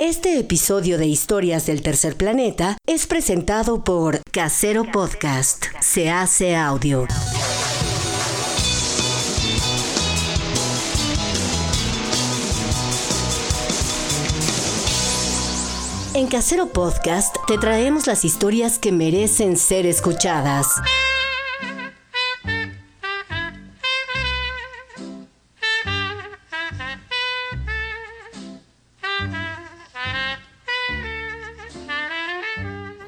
Este 0.00 0.38
episodio 0.38 0.96
de 0.96 1.08
Historias 1.08 1.66
del 1.66 1.82
Tercer 1.82 2.14
Planeta 2.14 2.78
es 2.86 3.08
presentado 3.08 3.82
por 3.82 4.20
Casero 4.30 4.84
Podcast. 4.84 5.64
Se 5.80 6.08
hace 6.08 6.54
audio. 6.54 7.08
En 16.14 16.28
Casero 16.28 16.68
Podcast 16.68 17.34
te 17.48 17.58
traemos 17.58 18.06
las 18.06 18.24
historias 18.24 18.78
que 18.78 18.92
merecen 18.92 19.56
ser 19.56 19.84
escuchadas. 19.84 20.68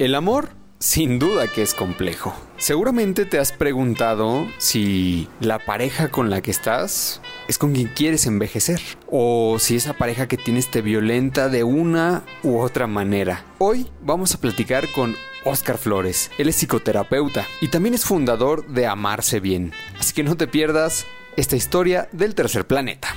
El 0.00 0.14
amor, 0.14 0.48
sin 0.78 1.18
duda 1.18 1.46
que 1.46 1.60
es 1.60 1.74
complejo. 1.74 2.34
Seguramente 2.56 3.26
te 3.26 3.38
has 3.38 3.52
preguntado 3.52 4.46
si 4.56 5.28
la 5.40 5.58
pareja 5.58 6.08
con 6.08 6.30
la 6.30 6.40
que 6.40 6.50
estás 6.50 7.20
es 7.48 7.58
con 7.58 7.74
quien 7.74 7.88
quieres 7.88 8.24
envejecer 8.24 8.80
o 9.10 9.58
si 9.58 9.76
esa 9.76 9.92
pareja 9.92 10.26
que 10.26 10.38
tienes 10.38 10.70
te 10.70 10.80
violenta 10.80 11.50
de 11.50 11.64
una 11.64 12.24
u 12.42 12.60
otra 12.60 12.86
manera. 12.86 13.44
Hoy 13.58 13.88
vamos 14.00 14.34
a 14.34 14.40
platicar 14.40 14.90
con 14.94 15.16
Oscar 15.44 15.76
Flores. 15.76 16.30
Él 16.38 16.48
es 16.48 16.56
psicoterapeuta 16.56 17.46
y 17.60 17.68
también 17.68 17.94
es 17.94 18.06
fundador 18.06 18.66
de 18.68 18.86
Amarse 18.86 19.38
Bien. 19.38 19.70
Así 19.98 20.14
que 20.14 20.22
no 20.22 20.34
te 20.34 20.46
pierdas 20.46 21.04
esta 21.36 21.56
historia 21.56 22.08
del 22.12 22.34
tercer 22.34 22.66
planeta. 22.66 23.12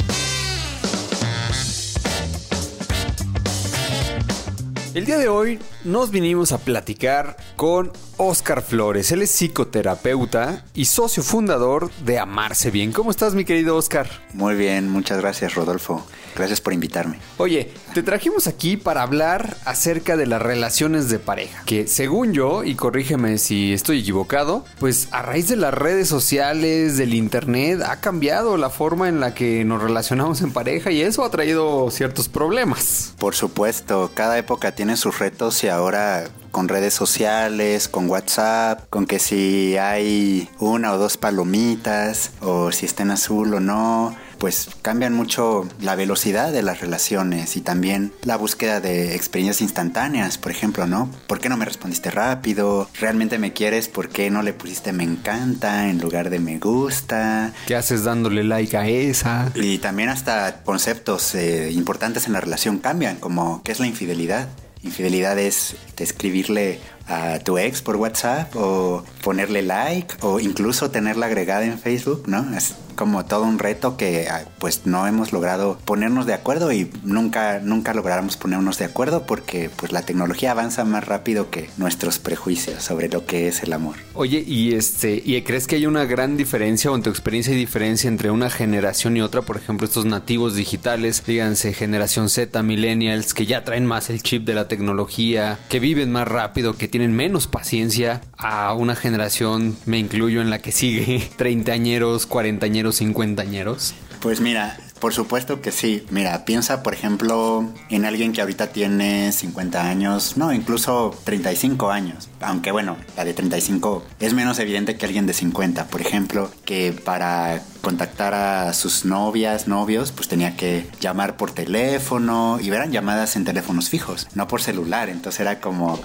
El 4.93 5.05
día 5.05 5.17
de 5.17 5.27
hoy 5.27 5.57
nos 5.83 6.11
vinimos 6.11 6.51
a 6.51 6.59
platicar 6.59 7.35
con 7.55 7.91
Oscar 8.17 8.61
Flores. 8.61 9.11
Él 9.11 9.23
es 9.23 9.31
psicoterapeuta 9.31 10.65
y 10.75 10.85
socio 10.85 11.23
fundador 11.23 11.89
de 12.05 12.19
Amarse 12.19 12.69
Bien. 12.69 12.91
¿Cómo 12.91 13.09
estás, 13.09 13.33
mi 13.33 13.43
querido 13.43 13.75
Oscar? 13.75 14.07
Muy 14.33 14.53
bien, 14.53 14.89
muchas 14.89 15.19
gracias, 15.19 15.55
Rodolfo. 15.55 16.05
Gracias 16.35 16.61
por 16.61 16.73
invitarme. 16.73 17.19
Oye, 17.37 17.71
te 17.93 18.03
trajimos 18.03 18.47
aquí 18.47 18.77
para 18.77 19.03
hablar 19.03 19.57
acerca 19.65 20.17
de 20.17 20.25
las 20.25 20.41
relaciones 20.41 21.09
de 21.09 21.19
pareja. 21.19 21.63
Que 21.65 21.87
según 21.87 22.33
yo, 22.33 22.63
y 22.63 22.75
corrígeme 22.75 23.37
si 23.37 23.73
estoy 23.73 23.99
equivocado, 23.99 24.65
pues 24.79 25.07
a 25.11 25.21
raíz 25.21 25.47
de 25.47 25.55
las 25.55 25.73
redes 25.73 26.07
sociales, 26.07 26.97
del 26.97 27.13
internet, 27.13 27.81
ha 27.81 27.99
cambiado 27.99 28.57
la 28.57 28.69
forma 28.69 29.09
en 29.09 29.19
la 29.19 29.33
que 29.33 29.63
nos 29.65 29.81
relacionamos 29.81 30.41
en 30.41 30.51
pareja 30.51 30.91
y 30.91 31.01
eso 31.01 31.23
ha 31.23 31.31
traído 31.31 31.89
ciertos 31.91 32.29
problemas. 32.29 33.13
Por 33.19 33.35
supuesto, 33.35 34.11
cada 34.13 34.37
época 34.37 34.73
tiene 34.73 34.97
sus 34.97 35.19
retos 35.19 35.63
y 35.63 35.67
ahora 35.67 36.25
con 36.51 36.67
redes 36.67 36.93
sociales, 36.93 37.87
con 37.87 38.09
WhatsApp, 38.09 38.87
con 38.89 39.07
que 39.07 39.17
si 39.19 39.75
hay 39.77 40.47
una 40.59 40.93
o 40.93 40.97
dos 40.97 41.17
palomitas, 41.17 42.31
o 42.41 42.71
si 42.71 42.85
está 42.85 43.03
en 43.03 43.11
azul 43.11 43.55
o 43.55 43.59
no, 43.59 44.15
pues 44.43 44.67
cambian 44.81 45.13
mucho 45.13 45.69
la 45.79 45.95
velocidad 45.95 46.51
de 46.51 46.63
las 46.63 46.81
relaciones 46.81 47.55
y 47.55 47.61
también 47.61 48.11
la 48.23 48.35
búsqueda 48.35 48.81
de 48.81 49.15
experiencias 49.15 49.61
instantáneas, 49.61 50.37
por 50.37 50.51
ejemplo, 50.51 50.85
¿no? 50.85 51.09
¿Por 51.27 51.39
qué 51.39 51.47
no 51.47 51.55
me 51.55 51.63
respondiste 51.63 52.11
rápido? 52.11 52.89
¿Realmente 52.99 53.39
me 53.39 53.53
quieres? 53.53 53.87
¿Por 53.87 54.09
qué 54.09 54.29
no 54.29 54.41
le 54.41 54.51
pusiste 54.51 54.91
me 54.91 55.05
encanta 55.05 55.87
en 55.87 56.01
lugar 56.01 56.29
de 56.29 56.41
me 56.41 56.59
gusta? 56.59 57.53
¿Qué 57.67 57.77
haces 57.77 58.03
dándole 58.03 58.43
like 58.43 58.75
a 58.75 58.85
esa? 58.85 59.49
Y 59.55 59.77
también 59.77 60.09
hasta 60.09 60.61
conceptos 60.63 61.35
eh, 61.35 61.71
importantes 61.71 62.27
en 62.27 62.33
la 62.33 62.41
relación 62.41 62.79
cambian, 62.79 63.15
como 63.21 63.63
qué 63.63 63.71
es 63.71 63.79
la 63.79 63.87
infidelidad. 63.87 64.49
Infidelidad 64.83 65.39
es 65.39 65.77
escribirle 65.97 66.81
a 67.07 67.39
tu 67.39 67.57
ex 67.57 67.81
por 67.81 67.95
WhatsApp 67.95 68.53
o 68.57 69.05
ponerle 69.23 69.61
like 69.61 70.15
o 70.19 70.41
incluso 70.41 70.91
tenerla 70.91 71.27
agregada 71.27 71.63
en 71.63 71.79
Facebook, 71.79 72.23
¿no? 72.27 72.53
Es 72.57 72.75
como 72.93 73.25
todo 73.25 73.43
un 73.43 73.59
reto 73.59 73.97
que 73.97 74.27
ah, 74.29 74.45
pues 74.59 74.85
no 74.85 75.07
hemos 75.07 75.33
logrado 75.33 75.77
ponernos 75.85 76.25
de 76.25 76.33
acuerdo 76.33 76.71
y 76.71 76.89
nunca 77.03 77.59
nunca 77.59 77.93
lograremos 77.93 78.37
ponernos 78.37 78.77
de 78.77 78.85
acuerdo 78.85 79.25
porque 79.25 79.69
pues 79.75 79.91
la 79.91 80.03
tecnología 80.03 80.51
avanza 80.51 80.85
más 80.85 81.05
rápido 81.05 81.49
que 81.49 81.69
nuestros 81.77 82.19
prejuicios 82.19 82.83
sobre 82.83 83.09
lo 83.09 83.25
que 83.25 83.47
es 83.47 83.63
el 83.63 83.73
amor. 83.73 83.95
Oye, 84.13 84.43
y 84.45 84.73
este, 84.73 85.21
¿y 85.23 85.41
crees 85.41 85.67
que 85.67 85.75
hay 85.75 85.85
una 85.85 86.05
gran 86.05 86.37
diferencia 86.37 86.91
o 86.91 86.95
en 86.95 87.03
tu 87.03 87.09
experiencia 87.09 87.53
hay 87.53 87.59
diferencia 87.59 88.07
entre 88.07 88.31
una 88.31 88.49
generación 88.49 89.17
y 89.17 89.21
otra? 89.21 89.41
Por 89.41 89.57
ejemplo, 89.57 89.85
estos 89.85 90.05
nativos 90.05 90.55
digitales, 90.55 91.23
díganse 91.25 91.73
generación 91.73 92.29
Z, 92.29 92.61
millennials, 92.63 93.33
que 93.33 93.45
ya 93.45 93.63
traen 93.63 93.85
más 93.85 94.09
el 94.09 94.21
chip 94.21 94.45
de 94.45 94.53
la 94.53 94.67
tecnología, 94.67 95.59
que 95.69 95.79
viven 95.79 96.11
más 96.11 96.27
rápido, 96.27 96.75
que 96.75 96.87
tienen 96.87 97.13
menos 97.13 97.47
paciencia 97.47 98.21
a 98.37 98.73
una 98.73 98.95
generación, 98.95 99.75
me 99.85 99.97
incluyo 99.97 100.41
en 100.41 100.49
la 100.49 100.59
que 100.59 100.71
sigue, 100.71 101.29
treintañeros, 101.37 102.25
cuarentañeros, 102.25 102.82
cincuentañeros? 102.91 103.93
Pues 104.19 104.39
mira, 104.39 104.77
por 105.03 105.13
supuesto 105.13 105.59
que 105.59 105.73
sí. 105.73 106.05
Mira, 106.11 106.45
piensa 106.45 106.81
por 106.81 106.93
ejemplo 106.93 107.69
en 107.89 108.05
alguien 108.05 108.31
que 108.31 108.39
ahorita 108.39 108.67
tiene 108.67 109.33
50 109.33 109.85
años, 109.85 110.37
no, 110.37 110.53
incluso 110.53 111.13
35 111.25 111.91
años. 111.91 112.29
Aunque 112.39 112.71
bueno, 112.71 112.95
la 113.17 113.25
de 113.25 113.33
35 113.33 114.01
es 114.21 114.33
menos 114.33 114.59
evidente 114.59 114.95
que 114.95 115.05
alguien 115.05 115.25
de 115.25 115.33
50. 115.33 115.87
Por 115.87 115.99
ejemplo, 115.99 116.49
que 116.63 116.93
para 116.93 117.61
contactar 117.81 118.33
a 118.33 118.71
sus 118.71 119.03
novias, 119.03 119.67
novios, 119.67 120.13
pues 120.13 120.29
tenía 120.29 120.55
que 120.55 120.87
llamar 121.01 121.35
por 121.35 121.51
teléfono 121.51 122.59
y 122.61 122.69
eran 122.69 122.93
llamadas 122.93 123.35
en 123.35 123.43
teléfonos 123.43 123.89
fijos, 123.89 124.29
no 124.35 124.47
por 124.47 124.61
celular. 124.61 125.09
Entonces 125.09 125.41
era 125.41 125.59
como 125.59 125.99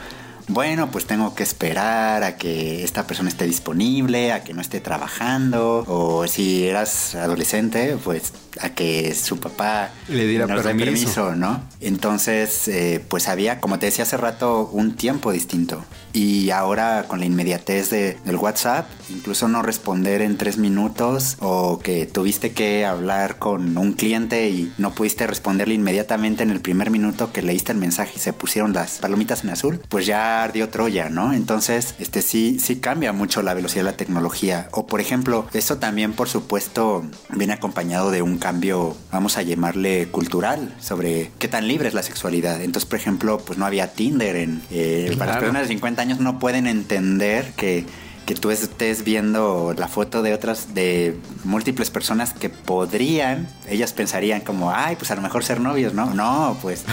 bueno, 0.48 0.90
pues 0.90 1.06
tengo 1.06 1.34
que 1.34 1.42
esperar 1.42 2.22
a 2.24 2.36
que 2.36 2.82
esta 2.82 3.06
persona 3.06 3.28
esté 3.28 3.46
disponible, 3.46 4.32
a 4.32 4.42
que 4.42 4.54
no 4.54 4.60
esté 4.60 4.80
trabajando, 4.80 5.84
o 5.86 6.26
si 6.26 6.66
eras 6.66 7.14
adolescente, 7.14 7.96
pues 8.02 8.32
a 8.60 8.70
que 8.70 9.14
su 9.14 9.38
papá 9.38 9.90
le 10.08 10.26
diera 10.26 10.46
nos 10.46 10.62
permiso, 10.62 11.34
¿no? 11.34 11.62
Entonces, 11.80 12.66
eh, 12.68 13.04
pues 13.08 13.28
había, 13.28 13.60
como 13.60 13.78
te 13.78 13.86
decía 13.86 14.04
hace 14.04 14.16
rato, 14.16 14.68
un 14.72 14.96
tiempo 14.96 15.32
distinto. 15.32 15.84
Y 16.12 16.50
ahora 16.50 17.04
con 17.08 17.20
la 17.20 17.26
inmediatez 17.26 17.90
de, 17.90 18.16
del 18.24 18.36
WhatsApp, 18.36 18.86
incluso 19.10 19.48
no 19.48 19.62
responder 19.62 20.22
en 20.22 20.36
tres 20.36 20.56
minutos 20.58 21.36
o 21.40 21.78
que 21.78 22.06
tuviste 22.06 22.52
que 22.52 22.84
hablar 22.86 23.38
con 23.38 23.76
un 23.78 23.92
cliente 23.92 24.48
y 24.48 24.72
no 24.78 24.92
pudiste 24.94 25.26
responderle 25.26 25.74
inmediatamente 25.74 26.42
en 26.42 26.50
el 26.50 26.60
primer 26.60 26.90
minuto 26.90 27.32
que 27.32 27.42
leíste 27.42 27.72
el 27.72 27.78
mensaje 27.78 28.12
y 28.16 28.18
se 28.20 28.32
pusieron 28.32 28.72
las 28.72 28.98
palomitas 28.98 29.44
en 29.44 29.50
azul, 29.50 29.80
pues 29.88 30.06
ya 30.06 30.42
ardió 30.42 30.68
Troya, 30.68 31.08
¿no? 31.10 31.32
Entonces, 31.32 31.94
este 31.98 32.22
sí, 32.22 32.58
sí 32.60 32.76
cambia 32.76 33.12
mucho 33.12 33.42
la 33.42 33.54
velocidad 33.54 33.84
de 33.84 33.90
la 33.90 33.96
tecnología. 33.96 34.68
O 34.72 34.86
por 34.86 35.00
ejemplo, 35.00 35.46
eso 35.52 35.76
también 35.78 36.12
por 36.14 36.28
supuesto 36.28 37.04
viene 37.30 37.52
acompañado 37.52 38.10
de 38.10 38.22
un 38.22 38.38
cambio, 38.38 38.96
vamos 39.12 39.36
a 39.36 39.42
llamarle 39.42 40.08
cultural, 40.08 40.74
sobre 40.80 41.30
qué 41.38 41.48
tan 41.48 41.68
libre 41.68 41.88
es 41.88 41.94
la 41.94 42.02
sexualidad. 42.02 42.60
Entonces, 42.62 42.88
por 42.88 42.98
ejemplo, 42.98 43.38
pues 43.38 43.58
no 43.58 43.66
había 43.66 43.92
Tinder 43.92 44.36
en... 44.36 44.62
eh, 44.70 45.14
Para 45.18 45.32
las 45.32 45.36
Claro. 45.38 45.40
personas 45.40 45.62
de 45.62 45.68
50 45.68 45.97
años 45.98 46.20
no 46.20 46.38
pueden 46.38 46.66
entender 46.66 47.52
que 47.54 47.86
que 48.28 48.34
tú 48.34 48.50
estés 48.50 49.04
viendo 49.04 49.74
la 49.78 49.88
foto 49.88 50.20
de 50.20 50.34
otras, 50.34 50.74
de 50.74 51.18
múltiples 51.44 51.88
personas 51.88 52.34
que 52.34 52.50
podrían, 52.50 53.48
ellas 53.66 53.94
pensarían 53.94 54.42
como, 54.42 54.70
ay, 54.70 54.96
pues 54.96 55.10
a 55.10 55.16
lo 55.16 55.22
mejor 55.22 55.44
ser 55.44 55.60
novios, 55.60 55.94
¿no? 55.94 56.12
No, 56.12 56.54
pues 56.60 56.84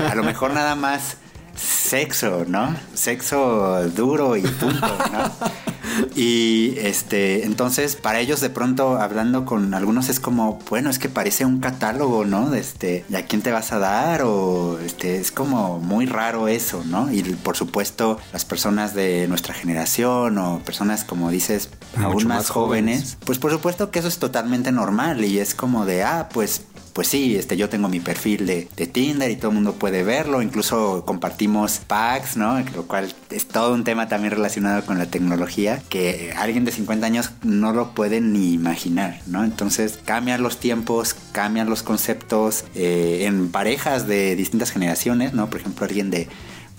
a 0.00 0.16
lo 0.16 0.24
mejor 0.24 0.52
nada 0.52 0.74
más 0.74 1.18
sexo, 1.54 2.46
¿no? 2.48 2.74
Sexo 2.94 3.88
duro 3.90 4.36
y 4.36 4.42
punto, 4.42 4.98
¿no? 5.12 5.71
Y 6.14 6.74
este, 6.78 7.44
entonces 7.44 7.96
para 7.96 8.20
ellos 8.20 8.40
de 8.40 8.50
pronto 8.50 8.96
hablando 8.96 9.44
con 9.44 9.74
algunos 9.74 10.08
es 10.08 10.20
como, 10.20 10.58
bueno, 10.68 10.90
es 10.90 10.98
que 10.98 11.08
parece 11.08 11.44
un 11.44 11.60
catálogo, 11.60 12.24
¿no? 12.24 12.50
De 12.50 12.60
este, 12.60 13.04
¿y 13.08 13.14
a 13.16 13.26
quién 13.26 13.42
te 13.42 13.52
vas 13.52 13.72
a 13.72 13.78
dar? 13.78 14.22
O 14.22 14.78
este, 14.78 15.18
es 15.18 15.32
como 15.32 15.78
muy 15.78 16.06
raro 16.06 16.48
eso, 16.48 16.82
¿no? 16.84 17.12
Y 17.12 17.22
por 17.22 17.56
supuesto, 17.56 18.18
las 18.32 18.44
personas 18.44 18.94
de 18.94 19.26
nuestra 19.28 19.54
generación 19.54 20.38
o 20.38 20.60
personas 20.60 21.04
como 21.04 21.30
dices, 21.30 21.70
aún 21.96 22.14
más 22.14 22.42
más 22.42 22.50
jóvenes, 22.50 22.98
jóvenes. 22.98 23.18
pues 23.24 23.38
por 23.38 23.50
supuesto 23.50 23.90
que 23.90 23.98
eso 23.98 24.08
es 24.08 24.18
totalmente 24.18 24.72
normal 24.72 25.24
y 25.24 25.38
es 25.38 25.54
como 25.54 25.84
de, 25.84 26.02
ah, 26.02 26.28
pues 26.32 26.62
pues 26.92 27.08
sí, 27.08 27.36
este, 27.36 27.56
yo 27.56 27.68
tengo 27.68 27.88
mi 27.88 28.00
perfil 28.00 28.46
de, 28.46 28.68
de 28.76 28.86
Tinder 28.86 29.30
y 29.30 29.36
todo 29.36 29.48
el 29.48 29.54
mundo 29.54 29.74
puede 29.74 30.02
verlo, 30.02 30.42
incluso 30.42 31.04
compartimos 31.06 31.80
packs, 31.86 32.36
¿no? 32.36 32.60
Lo 32.74 32.86
cual 32.86 33.14
es 33.30 33.46
todo 33.46 33.72
un 33.72 33.84
tema 33.84 34.08
también 34.08 34.32
relacionado 34.32 34.84
con 34.84 34.98
la 34.98 35.06
tecnología 35.06 35.82
que 35.88 36.34
alguien 36.36 36.64
de 36.64 36.72
50 36.72 37.06
años 37.06 37.30
no 37.42 37.72
lo 37.72 37.94
puede 37.94 38.20
ni 38.20 38.52
imaginar, 38.52 39.20
¿no? 39.26 39.44
Entonces 39.44 39.98
cambian 40.04 40.42
los 40.42 40.58
tiempos, 40.58 41.16
cambian 41.32 41.68
los 41.68 41.82
conceptos 41.82 42.64
eh, 42.74 43.24
en 43.26 43.50
parejas 43.50 44.06
de 44.06 44.36
distintas 44.36 44.70
generaciones, 44.70 45.32
¿no? 45.32 45.48
Por 45.48 45.60
ejemplo, 45.60 45.86
alguien 45.86 46.10
de 46.10 46.28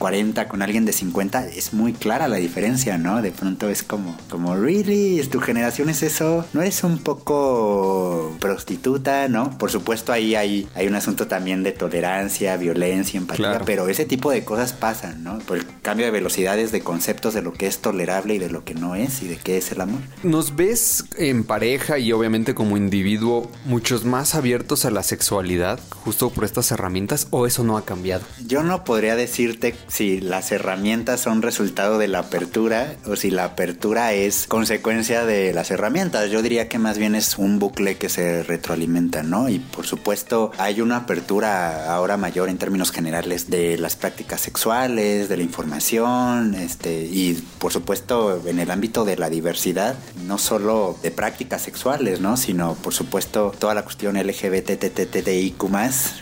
40 0.04 0.50
con 0.50 0.62
alguien 0.62 0.84
de 0.84 0.92
50, 0.92 1.48
es 1.48 1.72
muy 1.72 1.94
clara 1.94 2.28
la 2.28 2.36
diferencia, 2.36 2.98
¿no? 2.98 3.22
De 3.22 3.32
pronto 3.32 3.70
es 3.70 3.84
como, 3.84 4.18
como, 4.30 4.54
really, 4.54 5.26
tu 5.32 5.40
generación 5.40 5.88
es 5.88 6.04
eso, 6.04 6.46
no 6.52 6.62
eres 6.62 6.84
un 6.84 6.98
poco 6.98 8.36
prostituta, 8.42 9.30
¿no? 9.30 9.58
Por 9.58 9.72
supuesto 9.72 10.12
ahí 10.12 10.36
hay, 10.36 10.68
hay 10.76 10.88
un 10.88 10.96
asunto 10.96 11.28
también 11.28 11.64
de 11.64 11.72
tolerancia, 11.72 12.58
violencia, 12.58 13.18
empatía, 13.18 13.62
pero 13.66 13.88
ese 13.88 14.04
tipo 14.04 14.30
de 14.30 14.44
cosas 14.44 14.74
pasan, 14.74 15.24
¿no? 15.24 15.40
Por 15.40 15.60
el 15.60 15.66
cambio 15.82 16.06
de 16.06 16.12
velocidades 16.12 16.74
de 16.74 16.82
conceptos 16.82 17.34
de 17.34 17.42
lo 17.42 17.54
que 17.54 17.68
es 17.68 17.80
tolerable 17.80 18.36
y 18.36 18.40
de 18.40 18.50
lo 18.50 18.66
que 18.66 18.74
no 18.74 18.96
es 18.96 19.24
y 19.24 19.30
de 19.30 19.38
qué 19.38 19.56
es 19.56 19.72
el 19.72 19.80
amor. 19.80 20.02
¿Nos 20.22 20.58
ves 20.58 21.06
en 21.18 21.46
pareja 21.46 21.98
y 21.98 22.12
obviamente 22.12 22.54
como 22.54 22.76
individuo 22.76 23.50
muchos 23.64 24.04
más 24.04 24.36
abiertos 24.36 24.84
a 24.84 24.92
la 24.92 25.02
sexualidad 25.02 25.80
justo 25.92 26.30
por 26.30 26.44
estas 26.44 26.72
herramientas 26.72 27.28
o 27.30 27.48
eso 27.48 27.64
no 27.64 27.78
ha 27.78 27.86
cambiado? 27.86 28.26
Yo 28.46 28.64
no 28.64 28.84
podría 28.84 29.16
decirte 29.16 29.76
si 29.94 30.20
las 30.20 30.52
herramientas 30.52 31.20
son 31.20 31.44
resultado 31.44 32.00
de 32.00 32.08
la 32.08 32.18
apertura 32.18 32.96
o 33.06 33.16
si 33.16 33.30
la 33.30 33.44
apertura 33.44 34.14
es 34.14 34.48
consecuencia 34.48 35.24
de 35.24 35.54
las 35.54 35.70
herramientas. 35.70 36.32
Yo 36.32 36.42
diría 36.42 36.68
que 36.68 36.80
más 36.80 36.98
bien 36.98 37.14
es 37.14 37.38
un 37.38 37.60
bucle 37.60 37.98
que 37.98 38.10
se 38.10 38.42
retroalimenta, 38.42 39.22
¿no? 39.22 39.50
Y 39.50 39.60
por 39.60 39.86
supuesto 39.86 40.52
hay 40.58 40.82
una 40.82 40.98
apertura 40.98 41.94
ahora 41.94 42.18
mayor 42.18 42.50
en 42.50 42.58
términos 42.58 42.92
generales 42.92 43.52
de 43.52 43.78
las 43.78 43.96
prácticas 43.96 44.42
sexuales, 44.42 45.30
de 45.30 45.38
la 45.38 45.44
información, 45.44 46.56
este, 46.56 47.04
y 47.04 47.34
por 47.60 47.72
supuesto 47.72 48.42
en 48.48 48.58
el 48.58 48.72
ámbito 48.72 49.06
de 49.06 49.16
la 49.16 49.30
diversidad, 49.30 49.94
no 50.26 50.40
solo 50.40 50.98
de 51.04 51.12
prácticas 51.12 51.62
sexuales, 51.62 52.20
¿no? 52.20 52.36
Sino 52.36 52.74
por 52.74 52.96
supuesto 52.96 53.54
toda 53.60 53.76
la 53.76 53.84
cuestión 53.84 54.18
LGBTTTIQ+, 54.18 55.64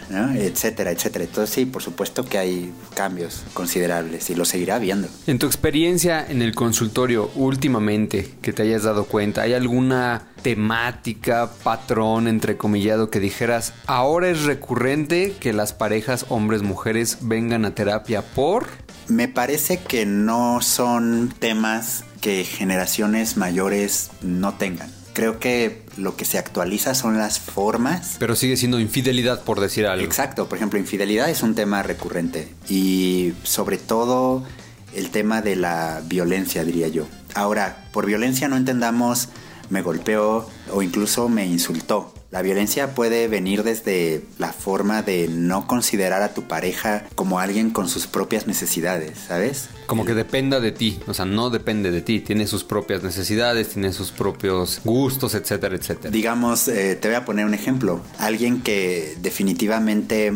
¿no? 0.10 0.34
etcétera, 0.34 0.92
etcétera. 0.92 1.24
Entonces 1.24 1.56
sí, 1.56 1.66
por 1.66 1.82
supuesto 1.82 2.26
que 2.26 2.38
hay 2.38 2.74
cambios 2.96 3.46
considerables 3.54 4.30
y 4.30 4.36
lo 4.36 4.46
seguirá 4.46 4.80
viendo. 4.80 5.08
En 5.28 5.40
tu 5.40 5.46
experiencia 5.46 6.26
en 6.28 6.42
el 6.42 6.56
consultorio 6.56 7.32
últimamente 7.36 8.36
que 8.42 8.54
te 8.54 8.64
hayas 8.64 8.84
dado 8.84 9.06
cuenta, 9.06 9.44
¿hay 9.44 9.54
alguna 9.54 10.28
temática, 10.42 11.52
patrón, 11.64 12.28
entrecomillado, 12.28 13.10
que 13.10 13.20
dijeras, 13.20 13.74
ahora 13.86 14.30
es 14.30 14.44
recurrente 14.44 15.36
que 15.40 15.54
las 15.54 15.74
parejas 15.74 16.26
hombres-mujeres 16.30 17.20
vengan 17.22 17.66
a 17.66 17.76
terapia 17.76 18.22
por... 18.22 18.68
Me 19.08 19.28
parece 19.28 19.78
que 19.80 20.06
no 20.06 20.62
son 20.62 21.34
temas 21.38 22.06
que 22.22 22.44
generaciones 22.44 23.36
mayores 23.36 24.10
no 24.22 24.54
tengan. 24.54 24.90
Creo 25.14 25.40
que 25.40 25.84
lo 25.98 26.16
que 26.16 26.26
se 26.26 26.38
actualiza 26.38 26.96
son 26.96 27.18
las 27.18 27.40
formas. 27.40 28.16
Pero 28.20 28.36
sigue 28.36 28.58
siendo 28.58 28.80
infidelidad, 28.80 29.44
por 29.44 29.60
decir 29.60 29.86
algo. 29.86 30.06
Exacto, 30.06 30.48
por 30.48 30.58
ejemplo, 30.58 30.80
infidelidad 30.80 31.30
es 31.30 31.44
un 31.44 31.56
tema 31.56 31.84
recurrente 31.84 32.48
y 32.70 33.34
sobre 33.44 33.78
todo 33.78 34.44
el 34.96 35.10
tema 35.10 35.42
de 35.42 35.56
la 35.56 36.02
violencia, 36.06 36.64
diría 36.64 36.88
yo. 36.88 37.08
Ahora, 37.34 37.86
por 37.92 38.06
violencia 38.06 38.48
no 38.48 38.58
entendamos 38.58 39.30
me 39.72 39.82
golpeó 39.82 40.48
o 40.72 40.82
incluso 40.84 41.30
me 41.30 41.46
insultó. 41.46 42.14
La 42.32 42.42
violencia 42.42 42.96
puede 42.96 43.28
venir 43.28 43.64
desde 43.64 44.24
la 44.40 44.54
forma 44.54 45.02
de 45.02 45.28
no 45.28 45.68
considerar 45.68 46.22
a 46.22 46.34
tu 46.34 46.44
pareja 46.44 47.06
como 47.16 47.40
alguien 47.40 47.72
con 47.72 47.90
sus 47.90 48.08
propias 48.08 48.48
necesidades, 48.48 49.18
¿sabes? 49.28 49.68
Como 49.86 50.06
que 50.06 50.14
dependa 50.14 50.62
de 50.62 50.72
ti, 50.72 50.98
o 51.08 51.14
sea, 51.14 51.26
no 51.26 51.50
depende 51.50 51.92
de 51.92 52.02
ti, 52.02 52.22
tiene 52.22 52.48
sus 52.48 52.64
propias 52.64 53.04
necesidades, 53.04 53.68
tiene 53.68 53.92
sus 53.92 54.12
propios 54.12 54.80
gustos, 54.86 55.36
etcétera, 55.36 55.76
etcétera. 55.76 56.10
Digamos, 56.10 56.70
eh, 56.70 56.96
te 56.96 57.10
voy 57.10 57.16
a 57.16 57.26
poner 57.26 57.46
un 57.46 57.54
ejemplo. 57.54 58.00
Alguien 58.18 58.62
que 58.62 59.18
definitivamente 59.20 60.32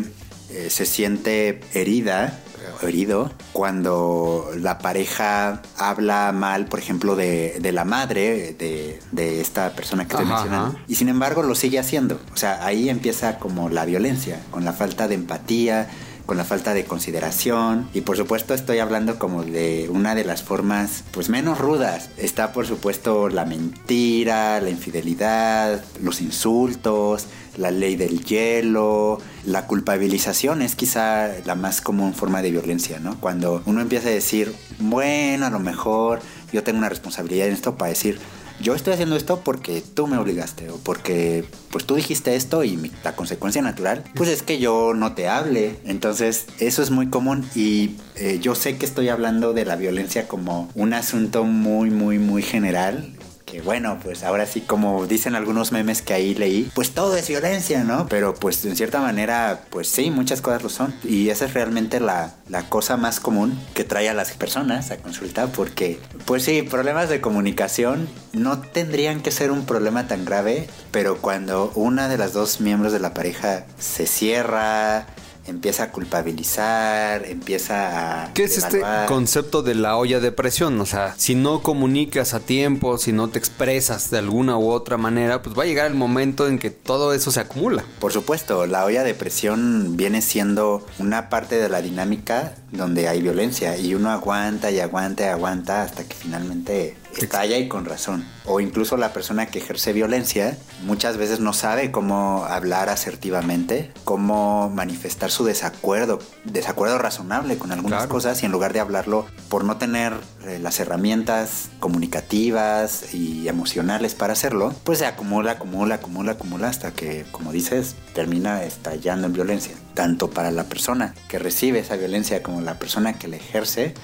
eh, 0.50 0.68
se 0.68 0.84
siente 0.84 1.60
herida 1.72 2.42
herido 2.86 3.30
cuando 3.52 4.50
la 4.56 4.78
pareja 4.78 5.62
habla 5.76 6.32
mal, 6.32 6.66
por 6.66 6.78
ejemplo, 6.78 7.16
de, 7.16 7.60
la 7.72 7.84
madre 7.84 8.54
de, 8.58 9.40
esta 9.40 9.70
persona 9.72 10.06
que 10.06 10.14
estoy 10.14 10.26
mencionando. 10.26 10.78
Y 10.88 10.94
sin 10.94 11.08
embargo 11.08 11.42
lo 11.42 11.54
sigue 11.54 11.78
haciendo. 11.78 12.18
O 12.32 12.36
sea, 12.36 12.64
ahí 12.64 12.88
empieza 12.88 13.38
como 13.38 13.68
la 13.68 13.84
violencia, 13.84 14.40
con 14.50 14.64
la 14.64 14.72
falta 14.72 15.08
de 15.08 15.14
empatía, 15.14 15.88
con 16.26 16.36
la 16.36 16.44
falta 16.44 16.74
de 16.74 16.84
consideración 16.84 17.88
y 17.94 18.00
por 18.00 18.16
supuesto 18.16 18.52
estoy 18.52 18.80
hablando 18.80 19.18
como 19.18 19.44
de 19.44 19.88
una 19.90 20.14
de 20.14 20.24
las 20.24 20.42
formas 20.42 21.04
pues 21.12 21.28
menos 21.28 21.58
rudas. 21.58 22.10
Está 22.18 22.52
por 22.52 22.66
supuesto 22.66 23.28
la 23.28 23.44
mentira, 23.44 24.60
la 24.60 24.70
infidelidad, 24.70 25.82
los 26.02 26.20
insultos, 26.20 27.26
la 27.56 27.70
ley 27.70 27.96
del 27.96 28.24
hielo, 28.24 29.20
la 29.44 29.66
culpabilización 29.66 30.62
es 30.62 30.74
quizá 30.74 31.28
la 31.44 31.54
más 31.54 31.80
común 31.80 32.14
forma 32.14 32.42
de 32.42 32.50
violencia, 32.50 32.98
¿no? 32.98 33.20
Cuando 33.20 33.62
uno 33.66 33.80
empieza 33.80 34.08
a 34.08 34.12
decir, 34.12 34.54
bueno, 34.78 35.46
a 35.46 35.50
lo 35.50 35.58
mejor 35.58 36.20
yo 36.52 36.62
tengo 36.62 36.78
una 36.78 36.88
responsabilidad 36.88 37.48
en 37.48 37.54
esto 37.54 37.76
para 37.76 37.90
decir, 37.90 38.18
yo 38.60 38.74
estoy 38.74 38.94
haciendo 38.94 39.16
esto 39.16 39.40
porque 39.44 39.82
tú 39.82 40.06
me 40.06 40.16
obligaste 40.16 40.70
o 40.70 40.76
porque 40.78 41.44
pues 41.70 41.84
tú 41.84 41.94
dijiste 41.96 42.36
esto 42.36 42.64
y 42.64 42.90
la 43.04 43.14
consecuencia 43.14 43.60
natural 43.60 44.02
pues 44.14 44.30
es 44.30 44.42
que 44.42 44.58
yo 44.58 44.94
no 44.94 45.14
te 45.14 45.28
hable 45.28 45.76
entonces 45.84 46.46
eso 46.58 46.82
es 46.82 46.90
muy 46.90 47.08
común 47.08 47.48
y 47.54 47.96
eh, 48.14 48.38
yo 48.40 48.54
sé 48.54 48.78
que 48.78 48.86
estoy 48.86 49.08
hablando 49.08 49.52
de 49.52 49.64
la 49.64 49.76
violencia 49.76 50.26
como 50.26 50.70
un 50.74 50.94
asunto 50.94 51.44
muy 51.44 51.90
muy 51.90 52.18
muy 52.18 52.42
general 52.42 53.15
que 53.46 53.62
bueno, 53.62 53.98
pues 54.02 54.24
ahora 54.24 54.44
sí, 54.44 54.60
como 54.60 55.06
dicen 55.06 55.36
algunos 55.36 55.70
memes 55.70 56.02
que 56.02 56.12
ahí 56.12 56.34
leí, 56.34 56.68
pues 56.74 56.90
todo 56.90 57.16
es 57.16 57.28
violencia, 57.28 57.84
¿no? 57.84 58.08
Pero 58.08 58.34
pues 58.34 58.64
en 58.64 58.76
cierta 58.76 59.00
manera, 59.00 59.62
pues 59.70 59.88
sí, 59.88 60.10
muchas 60.10 60.40
cosas 60.40 60.64
lo 60.64 60.68
son. 60.68 60.92
Y 61.04 61.30
esa 61.30 61.44
es 61.44 61.54
realmente 61.54 62.00
la, 62.00 62.34
la 62.48 62.68
cosa 62.68 62.96
más 62.96 63.20
común 63.20 63.58
que 63.72 63.84
trae 63.84 64.08
a 64.08 64.14
las 64.14 64.32
personas 64.32 64.90
a 64.90 64.98
consultar, 64.98 65.48
porque 65.52 66.00
pues 66.24 66.42
sí, 66.42 66.62
problemas 66.62 67.08
de 67.08 67.20
comunicación 67.20 68.08
no 68.32 68.58
tendrían 68.60 69.22
que 69.22 69.30
ser 69.30 69.52
un 69.52 69.64
problema 69.64 70.08
tan 70.08 70.24
grave, 70.24 70.68
pero 70.90 71.18
cuando 71.18 71.70
una 71.76 72.08
de 72.08 72.18
las 72.18 72.32
dos 72.32 72.60
miembros 72.60 72.92
de 72.92 72.98
la 72.98 73.14
pareja 73.14 73.64
se 73.78 74.08
cierra, 74.08 75.06
empieza 75.46 75.84
a 75.84 75.92
culpabilizar, 75.92 77.24
empieza 77.26 78.24
a... 78.24 78.32
¿Qué 78.34 78.44
es 78.44 78.58
este 78.58 78.82
concepto 79.06 79.62
de 79.62 79.74
la 79.74 79.96
olla 79.96 80.20
de 80.20 80.32
presión? 80.32 80.80
O 80.80 80.86
sea, 80.86 81.14
si 81.16 81.34
no 81.34 81.62
comunicas 81.62 82.34
a 82.34 82.40
tiempo, 82.40 82.98
si 82.98 83.12
no 83.12 83.28
te 83.28 83.38
expresas 83.38 84.10
de 84.10 84.18
alguna 84.18 84.56
u 84.58 84.70
otra 84.70 84.96
manera, 84.96 85.42
pues 85.42 85.56
va 85.58 85.62
a 85.62 85.66
llegar 85.66 85.86
el 85.86 85.94
momento 85.94 86.48
en 86.48 86.58
que 86.58 86.70
todo 86.70 87.12
eso 87.12 87.30
se 87.30 87.40
acumula. 87.40 87.84
Por 87.98 88.12
supuesto, 88.12 88.66
la 88.66 88.84
olla 88.84 89.04
de 89.04 89.14
presión 89.14 89.96
viene 89.96 90.22
siendo 90.22 90.86
una 90.98 91.28
parte 91.28 91.56
de 91.56 91.68
la 91.68 91.82
dinámica 91.82 92.54
donde 92.72 93.08
hay 93.08 93.22
violencia 93.22 93.76
y 93.76 93.94
uno 93.94 94.10
aguanta 94.10 94.70
y 94.70 94.80
aguanta 94.80 95.24
y 95.24 95.28
aguanta 95.28 95.82
hasta 95.82 96.04
que 96.04 96.14
finalmente 96.14 96.96
estalla 97.24 97.58
y 97.58 97.68
con 97.68 97.84
razón. 97.84 98.26
O 98.44 98.60
incluso 98.60 98.96
la 98.96 99.12
persona 99.12 99.46
que 99.46 99.58
ejerce 99.58 99.92
violencia 99.92 100.56
muchas 100.82 101.16
veces 101.16 101.40
no 101.40 101.52
sabe 101.52 101.90
cómo 101.90 102.44
hablar 102.44 102.88
asertivamente, 102.88 103.92
cómo 104.04 104.70
manifestar 104.70 105.30
su 105.30 105.44
desacuerdo, 105.44 106.18
desacuerdo 106.44 106.98
razonable 106.98 107.58
con 107.58 107.72
algunas 107.72 108.06
cosas 108.06 108.42
y 108.42 108.46
en 108.46 108.52
lugar 108.52 108.72
de 108.72 108.80
hablarlo 108.80 109.26
por 109.48 109.64
no 109.64 109.76
tener 109.76 110.12
eh, 110.44 110.58
las 110.60 110.80
herramientas 110.80 111.70
comunicativas 111.80 113.14
y 113.14 113.48
emocionales 113.48 114.14
para 114.14 114.32
hacerlo, 114.32 114.74
pues 114.84 114.98
se 114.98 115.06
acumula, 115.06 115.52
acumula, 115.52 115.96
acumula, 115.96 116.32
acumula 116.32 116.68
hasta 116.68 116.92
que, 116.92 117.24
como 117.30 117.52
dices, 117.52 117.96
termina 118.14 118.64
estallando 118.64 119.26
en 119.26 119.32
violencia. 119.32 119.74
Tanto 119.96 120.30
para 120.30 120.50
la 120.50 120.64
persona 120.64 121.14
que 121.26 121.38
recibe 121.38 121.78
esa 121.78 121.96
violencia 121.96 122.42
como 122.42 122.60
la 122.60 122.78
persona 122.78 123.14
que 123.14 123.28
la 123.28 123.36
ejerce, 123.36 123.94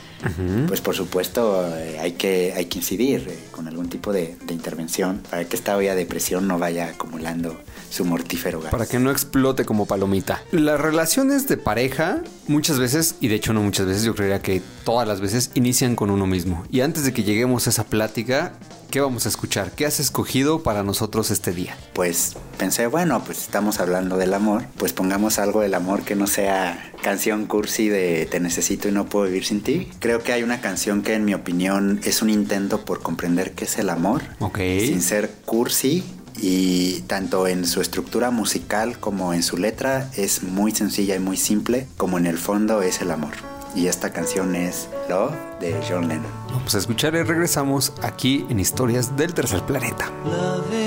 pues 0.66 0.80
por 0.80 0.96
supuesto 0.96 1.68
eh, 1.76 1.98
hay, 2.00 2.12
que, 2.12 2.54
hay 2.56 2.64
que 2.64 2.78
incidir 2.78 3.26
eh, 3.28 3.38
con 3.50 3.68
algún 3.68 3.90
tipo 3.90 4.10
de, 4.12 4.36
intervención 4.48 5.22
para 5.30 5.44
que 5.44 5.54
esta 5.54 5.76
olla 5.76 5.94
de 5.94 6.06
presión 6.06 6.48
no 6.48 6.58
vaya 6.58 6.88
acumulando 6.88 7.60
su 7.90 8.06
mortífero 8.06 8.60
gas. 8.60 8.70
Para 8.70 8.86
que 8.86 8.98
no 8.98 9.10
explote 9.10 9.66
como 9.66 9.86
palomita. 9.86 10.42
Las 10.50 10.80
relaciones 10.80 11.46
de 11.46 11.58
pareja 11.58 12.22
muchas 12.48 12.78
veces, 12.78 13.16
y 13.20 13.28
de 13.28 13.34
hecho 13.34 13.52
no 13.52 13.62
muchas 13.62 13.86
veces, 13.86 14.04
yo 14.04 14.14
creería 14.14 14.40
que 14.40 14.62
todas 14.84 15.06
las 15.06 15.20
veces 15.20 15.50
inician 15.54 15.94
con 15.94 16.10
uno 16.10 16.26
mismo. 16.26 16.64
Y 16.70 16.80
antes 16.80 17.04
de 17.04 17.12
que 17.12 17.22
lleguemos 17.22 17.66
a 17.66 17.70
esa 17.70 17.84
plática, 17.84 18.54
¿qué 18.92 19.00
vamos 19.00 19.24
a 19.24 19.30
escuchar? 19.30 19.72
¿Qué 19.72 19.86
has 19.86 19.98
escogido 20.00 20.62
para 20.62 20.82
nosotros 20.82 21.30
este 21.30 21.52
día? 21.52 21.76
Pues 21.94 22.36
pensé, 22.58 22.86
bueno, 22.86 23.24
pues 23.24 23.38
estamos 23.38 23.80
hablando 23.80 24.18
del 24.18 24.34
amor, 24.34 24.66
pues 24.76 24.92
pongamos 24.92 25.38
algo 25.38 25.62
del 25.62 25.72
amor 25.72 26.02
que 26.02 26.14
no 26.14 26.26
sea 26.26 26.92
canción 27.02 27.46
cursi 27.46 27.88
de 27.88 28.28
Te 28.30 28.38
necesito 28.38 28.88
y 28.88 28.92
no 28.92 29.06
puedo 29.06 29.24
vivir 29.24 29.46
sin 29.46 29.62
ti. 29.62 29.88
Creo 29.98 30.22
que 30.22 30.34
hay 30.34 30.42
una 30.42 30.60
canción 30.60 31.02
que 31.02 31.14
en 31.14 31.24
mi 31.24 31.32
opinión 31.32 32.00
es 32.04 32.20
un 32.20 32.28
intento 32.28 32.84
por 32.84 33.00
comprender 33.00 33.52
qué 33.52 33.64
es 33.64 33.78
el 33.78 33.88
amor, 33.88 34.22
Ok. 34.40 34.58
sin 34.58 35.00
ser 35.00 35.30
cursi 35.46 36.04
y 36.36 37.00
tanto 37.06 37.46
en 37.46 37.66
su 37.66 37.80
estructura 37.80 38.30
musical 38.30 38.98
como 39.00 39.32
en 39.32 39.42
su 39.42 39.56
letra 39.56 40.10
es 40.16 40.42
muy 40.42 40.72
sencilla 40.72 41.16
y 41.16 41.18
muy 41.18 41.38
simple, 41.38 41.88
como 41.96 42.18
en 42.18 42.26
el 42.26 42.36
fondo 42.36 42.82
es 42.82 43.00
el 43.00 43.10
amor. 43.10 43.32
Y 43.74 43.86
esta 43.86 44.12
canción 44.12 44.54
es 44.54 44.88
Love 45.08 45.32
de 45.60 45.80
John 45.88 46.08
Lennon. 46.08 46.30
Vamos 46.48 46.74
a 46.74 46.78
escuchar 46.78 47.14
y 47.14 47.22
regresamos 47.22 47.92
aquí 48.02 48.46
en 48.50 48.60
Historias 48.60 49.16
del 49.16 49.32
Tercer 49.32 49.62
Planeta. 49.62 50.10
Love 50.24 50.81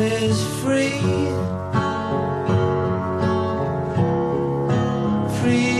is 0.00 0.42
free. 0.62 1.00
Free 5.40 5.79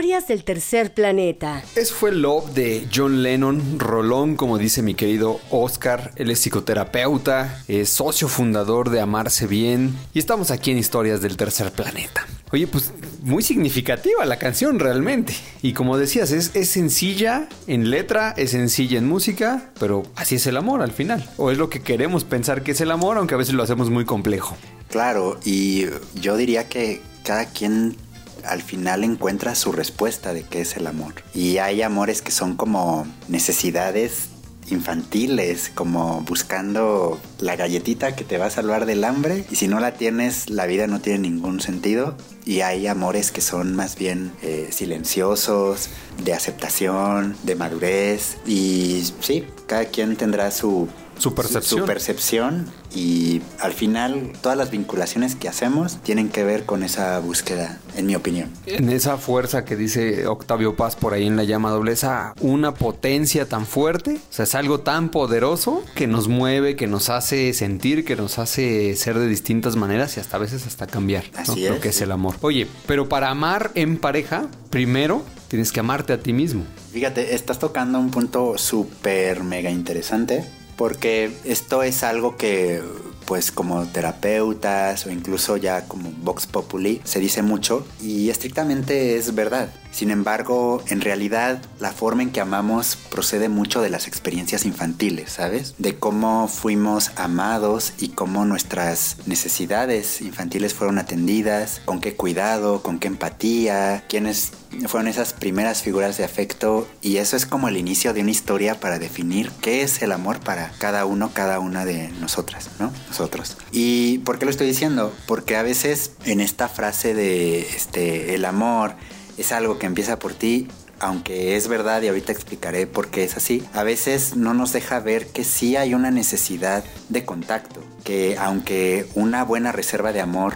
Historias 0.00 0.28
del 0.28 0.44
tercer 0.44 0.94
planeta. 0.94 1.62
Eso 1.76 1.94
fue 1.94 2.10
Love 2.10 2.54
de 2.54 2.88
John 2.90 3.22
Lennon, 3.22 3.78
Rolón, 3.78 4.34
como 4.34 4.56
dice 4.56 4.80
mi 4.80 4.94
querido 4.94 5.40
Oscar. 5.50 6.12
Él 6.16 6.30
es 6.30 6.38
psicoterapeuta, 6.38 7.62
es 7.68 7.90
socio 7.90 8.26
fundador 8.26 8.88
de 8.88 9.02
Amarse 9.02 9.46
Bien 9.46 9.94
y 10.14 10.18
estamos 10.18 10.50
aquí 10.50 10.70
en 10.70 10.78
Historias 10.78 11.20
del 11.20 11.36
Tercer 11.36 11.70
Planeta. 11.70 12.26
Oye, 12.50 12.66
pues 12.66 12.94
muy 13.20 13.42
significativa 13.42 14.24
la 14.24 14.38
canción 14.38 14.78
realmente. 14.78 15.34
Y 15.60 15.74
como 15.74 15.98
decías, 15.98 16.30
es, 16.30 16.52
es 16.54 16.70
sencilla 16.70 17.46
en 17.66 17.90
letra, 17.90 18.32
es 18.38 18.52
sencilla 18.52 18.96
en 18.96 19.06
música, 19.06 19.70
pero 19.78 20.04
así 20.16 20.36
es 20.36 20.46
el 20.46 20.56
amor 20.56 20.80
al 20.80 20.92
final. 20.92 21.28
O 21.36 21.50
es 21.50 21.58
lo 21.58 21.68
que 21.68 21.82
queremos 21.82 22.24
pensar 22.24 22.62
que 22.62 22.70
es 22.70 22.80
el 22.80 22.90
amor, 22.90 23.18
aunque 23.18 23.34
a 23.34 23.36
veces 23.36 23.52
lo 23.52 23.62
hacemos 23.62 23.90
muy 23.90 24.06
complejo. 24.06 24.56
Claro, 24.88 25.38
y 25.44 25.84
yo 26.14 26.38
diría 26.38 26.70
que 26.70 27.02
cada 27.22 27.44
quien 27.44 27.98
al 28.44 28.62
final 28.62 29.04
encuentra 29.04 29.54
su 29.54 29.72
respuesta 29.72 30.32
de 30.32 30.42
qué 30.42 30.62
es 30.62 30.76
el 30.76 30.86
amor. 30.86 31.14
Y 31.34 31.58
hay 31.58 31.82
amores 31.82 32.22
que 32.22 32.30
son 32.32 32.56
como 32.56 33.06
necesidades 33.28 34.28
infantiles, 34.68 35.70
como 35.74 36.22
buscando 36.22 37.20
la 37.38 37.56
galletita 37.56 38.14
que 38.14 38.24
te 38.24 38.38
va 38.38 38.46
a 38.46 38.50
salvar 38.50 38.86
del 38.86 39.04
hambre 39.04 39.44
y 39.50 39.56
si 39.56 39.68
no 39.68 39.80
la 39.80 39.94
tienes 39.94 40.48
la 40.48 40.66
vida 40.66 40.86
no 40.86 41.00
tiene 41.00 41.18
ningún 41.20 41.60
sentido 41.60 42.16
y 42.44 42.60
hay 42.60 42.86
amores 42.86 43.32
que 43.32 43.40
son 43.40 43.74
más 43.74 43.96
bien 43.96 44.32
eh, 44.42 44.68
silenciosos, 44.70 45.90
de 46.24 46.34
aceptación, 46.34 47.36
de 47.42 47.54
madurez 47.56 48.36
y 48.46 49.02
sí, 49.20 49.44
cada 49.66 49.86
quien 49.86 50.16
tendrá 50.16 50.50
su 50.50 50.88
Su 51.18 51.34
percepción. 51.34 51.80
su 51.80 51.86
percepción 51.86 52.70
y 52.92 53.40
al 53.60 53.72
final 53.72 54.32
todas 54.40 54.58
las 54.58 54.70
vinculaciones 54.70 55.34
que 55.34 55.48
hacemos 55.48 55.98
tienen 56.02 56.28
que 56.28 56.44
ver 56.44 56.64
con 56.64 56.82
esa 56.82 57.18
búsqueda, 57.20 57.78
en 57.96 58.06
mi 58.06 58.14
opinión. 58.14 58.50
En 58.66 58.90
esa 58.90 59.16
fuerza 59.16 59.64
que 59.64 59.76
dice 59.76 60.26
Octavio 60.26 60.74
Paz 60.76 60.96
por 60.96 61.14
ahí 61.14 61.26
en 61.26 61.36
la 61.36 61.44
llama 61.44 61.70
doble, 61.70 61.92
esa 61.92 62.34
una 62.40 62.74
potencia 62.74 63.48
tan 63.48 63.66
fuerte, 63.66 64.14
o 64.14 64.32
sea, 64.32 64.44
es 64.44 64.54
algo 64.54 64.80
tan 64.80 65.10
poderoso 65.10 65.84
que 65.94 66.06
nos 66.06 66.28
mueve, 66.28 66.76
que 66.76 66.86
nos 66.86 67.10
hace 67.10 67.52
sentir, 67.52 68.04
que 68.04 68.16
nos 68.16 68.38
hace 68.38 68.96
ser 68.96 69.18
de 69.18 69.28
distintas 69.28 69.76
maneras 69.76 70.16
y 70.16 70.20
hasta 70.20 70.36
a 70.36 70.40
veces 70.40 70.66
hasta 70.66 70.86
cambiar. 70.86 71.24
¿no? 71.32 71.38
Así 71.40 71.68
Lo 71.68 71.74
es, 71.74 71.80
que 71.80 71.90
es 71.90 72.00
el 72.00 72.12
amor. 72.12 72.36
Oye, 72.40 72.66
pero 72.86 73.08
para 73.08 73.30
amar 73.30 73.70
en 73.74 73.98
pareja, 73.98 74.46
primero 74.70 75.22
tienes 75.48 75.72
que 75.72 75.80
amarte 75.80 76.12
a 76.12 76.18
ti 76.18 76.32
mismo. 76.32 76.64
Fíjate, 76.92 77.34
estás 77.34 77.58
tocando 77.58 77.98
un 77.98 78.10
punto 78.10 78.58
súper 78.58 79.44
mega 79.44 79.70
interesante 79.70 80.44
porque 80.80 81.30
esto 81.44 81.82
es 81.82 82.02
algo 82.02 82.38
que 82.38 82.82
pues 83.26 83.52
como 83.52 83.86
terapeutas 83.86 85.06
o 85.06 85.10
incluso 85.10 85.56
ya 85.56 85.86
como 85.86 86.10
Vox 86.22 86.46
Populi 86.46 87.00
se 87.04 87.20
dice 87.20 87.42
mucho 87.42 87.86
y 88.00 88.30
estrictamente 88.30 89.16
es 89.16 89.34
verdad. 89.34 89.70
Sin 89.92 90.10
embargo, 90.10 90.82
en 90.86 91.00
realidad 91.00 91.60
la 91.80 91.90
forma 91.90 92.22
en 92.22 92.30
que 92.30 92.40
amamos 92.40 92.96
procede 93.10 93.48
mucho 93.48 93.82
de 93.82 93.90
las 93.90 94.06
experiencias 94.06 94.64
infantiles, 94.64 95.32
¿sabes? 95.32 95.74
De 95.78 95.96
cómo 95.96 96.46
fuimos 96.48 97.10
amados 97.16 97.92
y 97.98 98.10
cómo 98.10 98.44
nuestras 98.44 99.16
necesidades 99.26 100.20
infantiles 100.20 100.74
fueron 100.74 100.98
atendidas, 100.98 101.80
con 101.84 102.00
qué 102.00 102.14
cuidado, 102.14 102.82
con 102.82 103.00
qué 103.00 103.08
empatía, 103.08 104.04
quiénes 104.08 104.52
fueron 104.86 105.08
esas 105.08 105.32
primeras 105.32 105.82
figuras 105.82 106.16
de 106.16 106.24
afecto 106.24 106.88
y 107.02 107.16
eso 107.16 107.36
es 107.36 107.44
como 107.44 107.68
el 107.68 107.76
inicio 107.76 108.12
de 108.14 108.20
una 108.20 108.30
historia 108.30 108.78
para 108.78 108.98
definir 108.98 109.50
qué 109.60 109.82
es 109.82 110.02
el 110.02 110.12
amor 110.12 110.38
para 110.40 110.70
cada 110.78 111.04
uno, 111.04 111.32
cada 111.34 111.58
una 111.58 111.84
de 111.84 112.10
nosotras, 112.20 112.70
¿no? 112.78 112.92
Nosotros. 113.10 113.56
¿Y 113.72 114.18
por 114.18 114.38
qué 114.38 114.44
lo 114.46 114.50
estoy 114.50 114.66
diciendo? 114.68 115.12
Porque 115.26 115.56
a 115.56 115.62
veces 115.62 116.12
en 116.24 116.40
esta 116.40 116.68
frase 116.68 117.12
de 117.14 117.60
este 117.60 118.34
el 118.34 118.44
amor 118.46 118.94
es 119.36 119.52
algo 119.52 119.78
que 119.78 119.86
empieza 119.86 120.18
por 120.18 120.32
ti, 120.32 120.68
aunque 121.00 121.56
es 121.56 121.66
verdad 121.68 122.02
y 122.02 122.08
ahorita 122.08 122.30
explicaré 122.32 122.86
por 122.86 123.08
qué 123.08 123.24
es 123.24 123.36
así, 123.36 123.64
a 123.74 123.82
veces 123.82 124.36
no 124.36 124.54
nos 124.54 124.72
deja 124.72 125.00
ver 125.00 125.26
que 125.28 125.44
sí 125.44 125.76
hay 125.76 125.94
una 125.94 126.10
necesidad 126.10 126.84
de 127.08 127.24
contacto, 127.24 127.82
que 128.04 128.36
aunque 128.38 129.06
una 129.14 129.44
buena 129.44 129.72
reserva 129.72 130.12
de 130.12 130.20
amor 130.20 130.54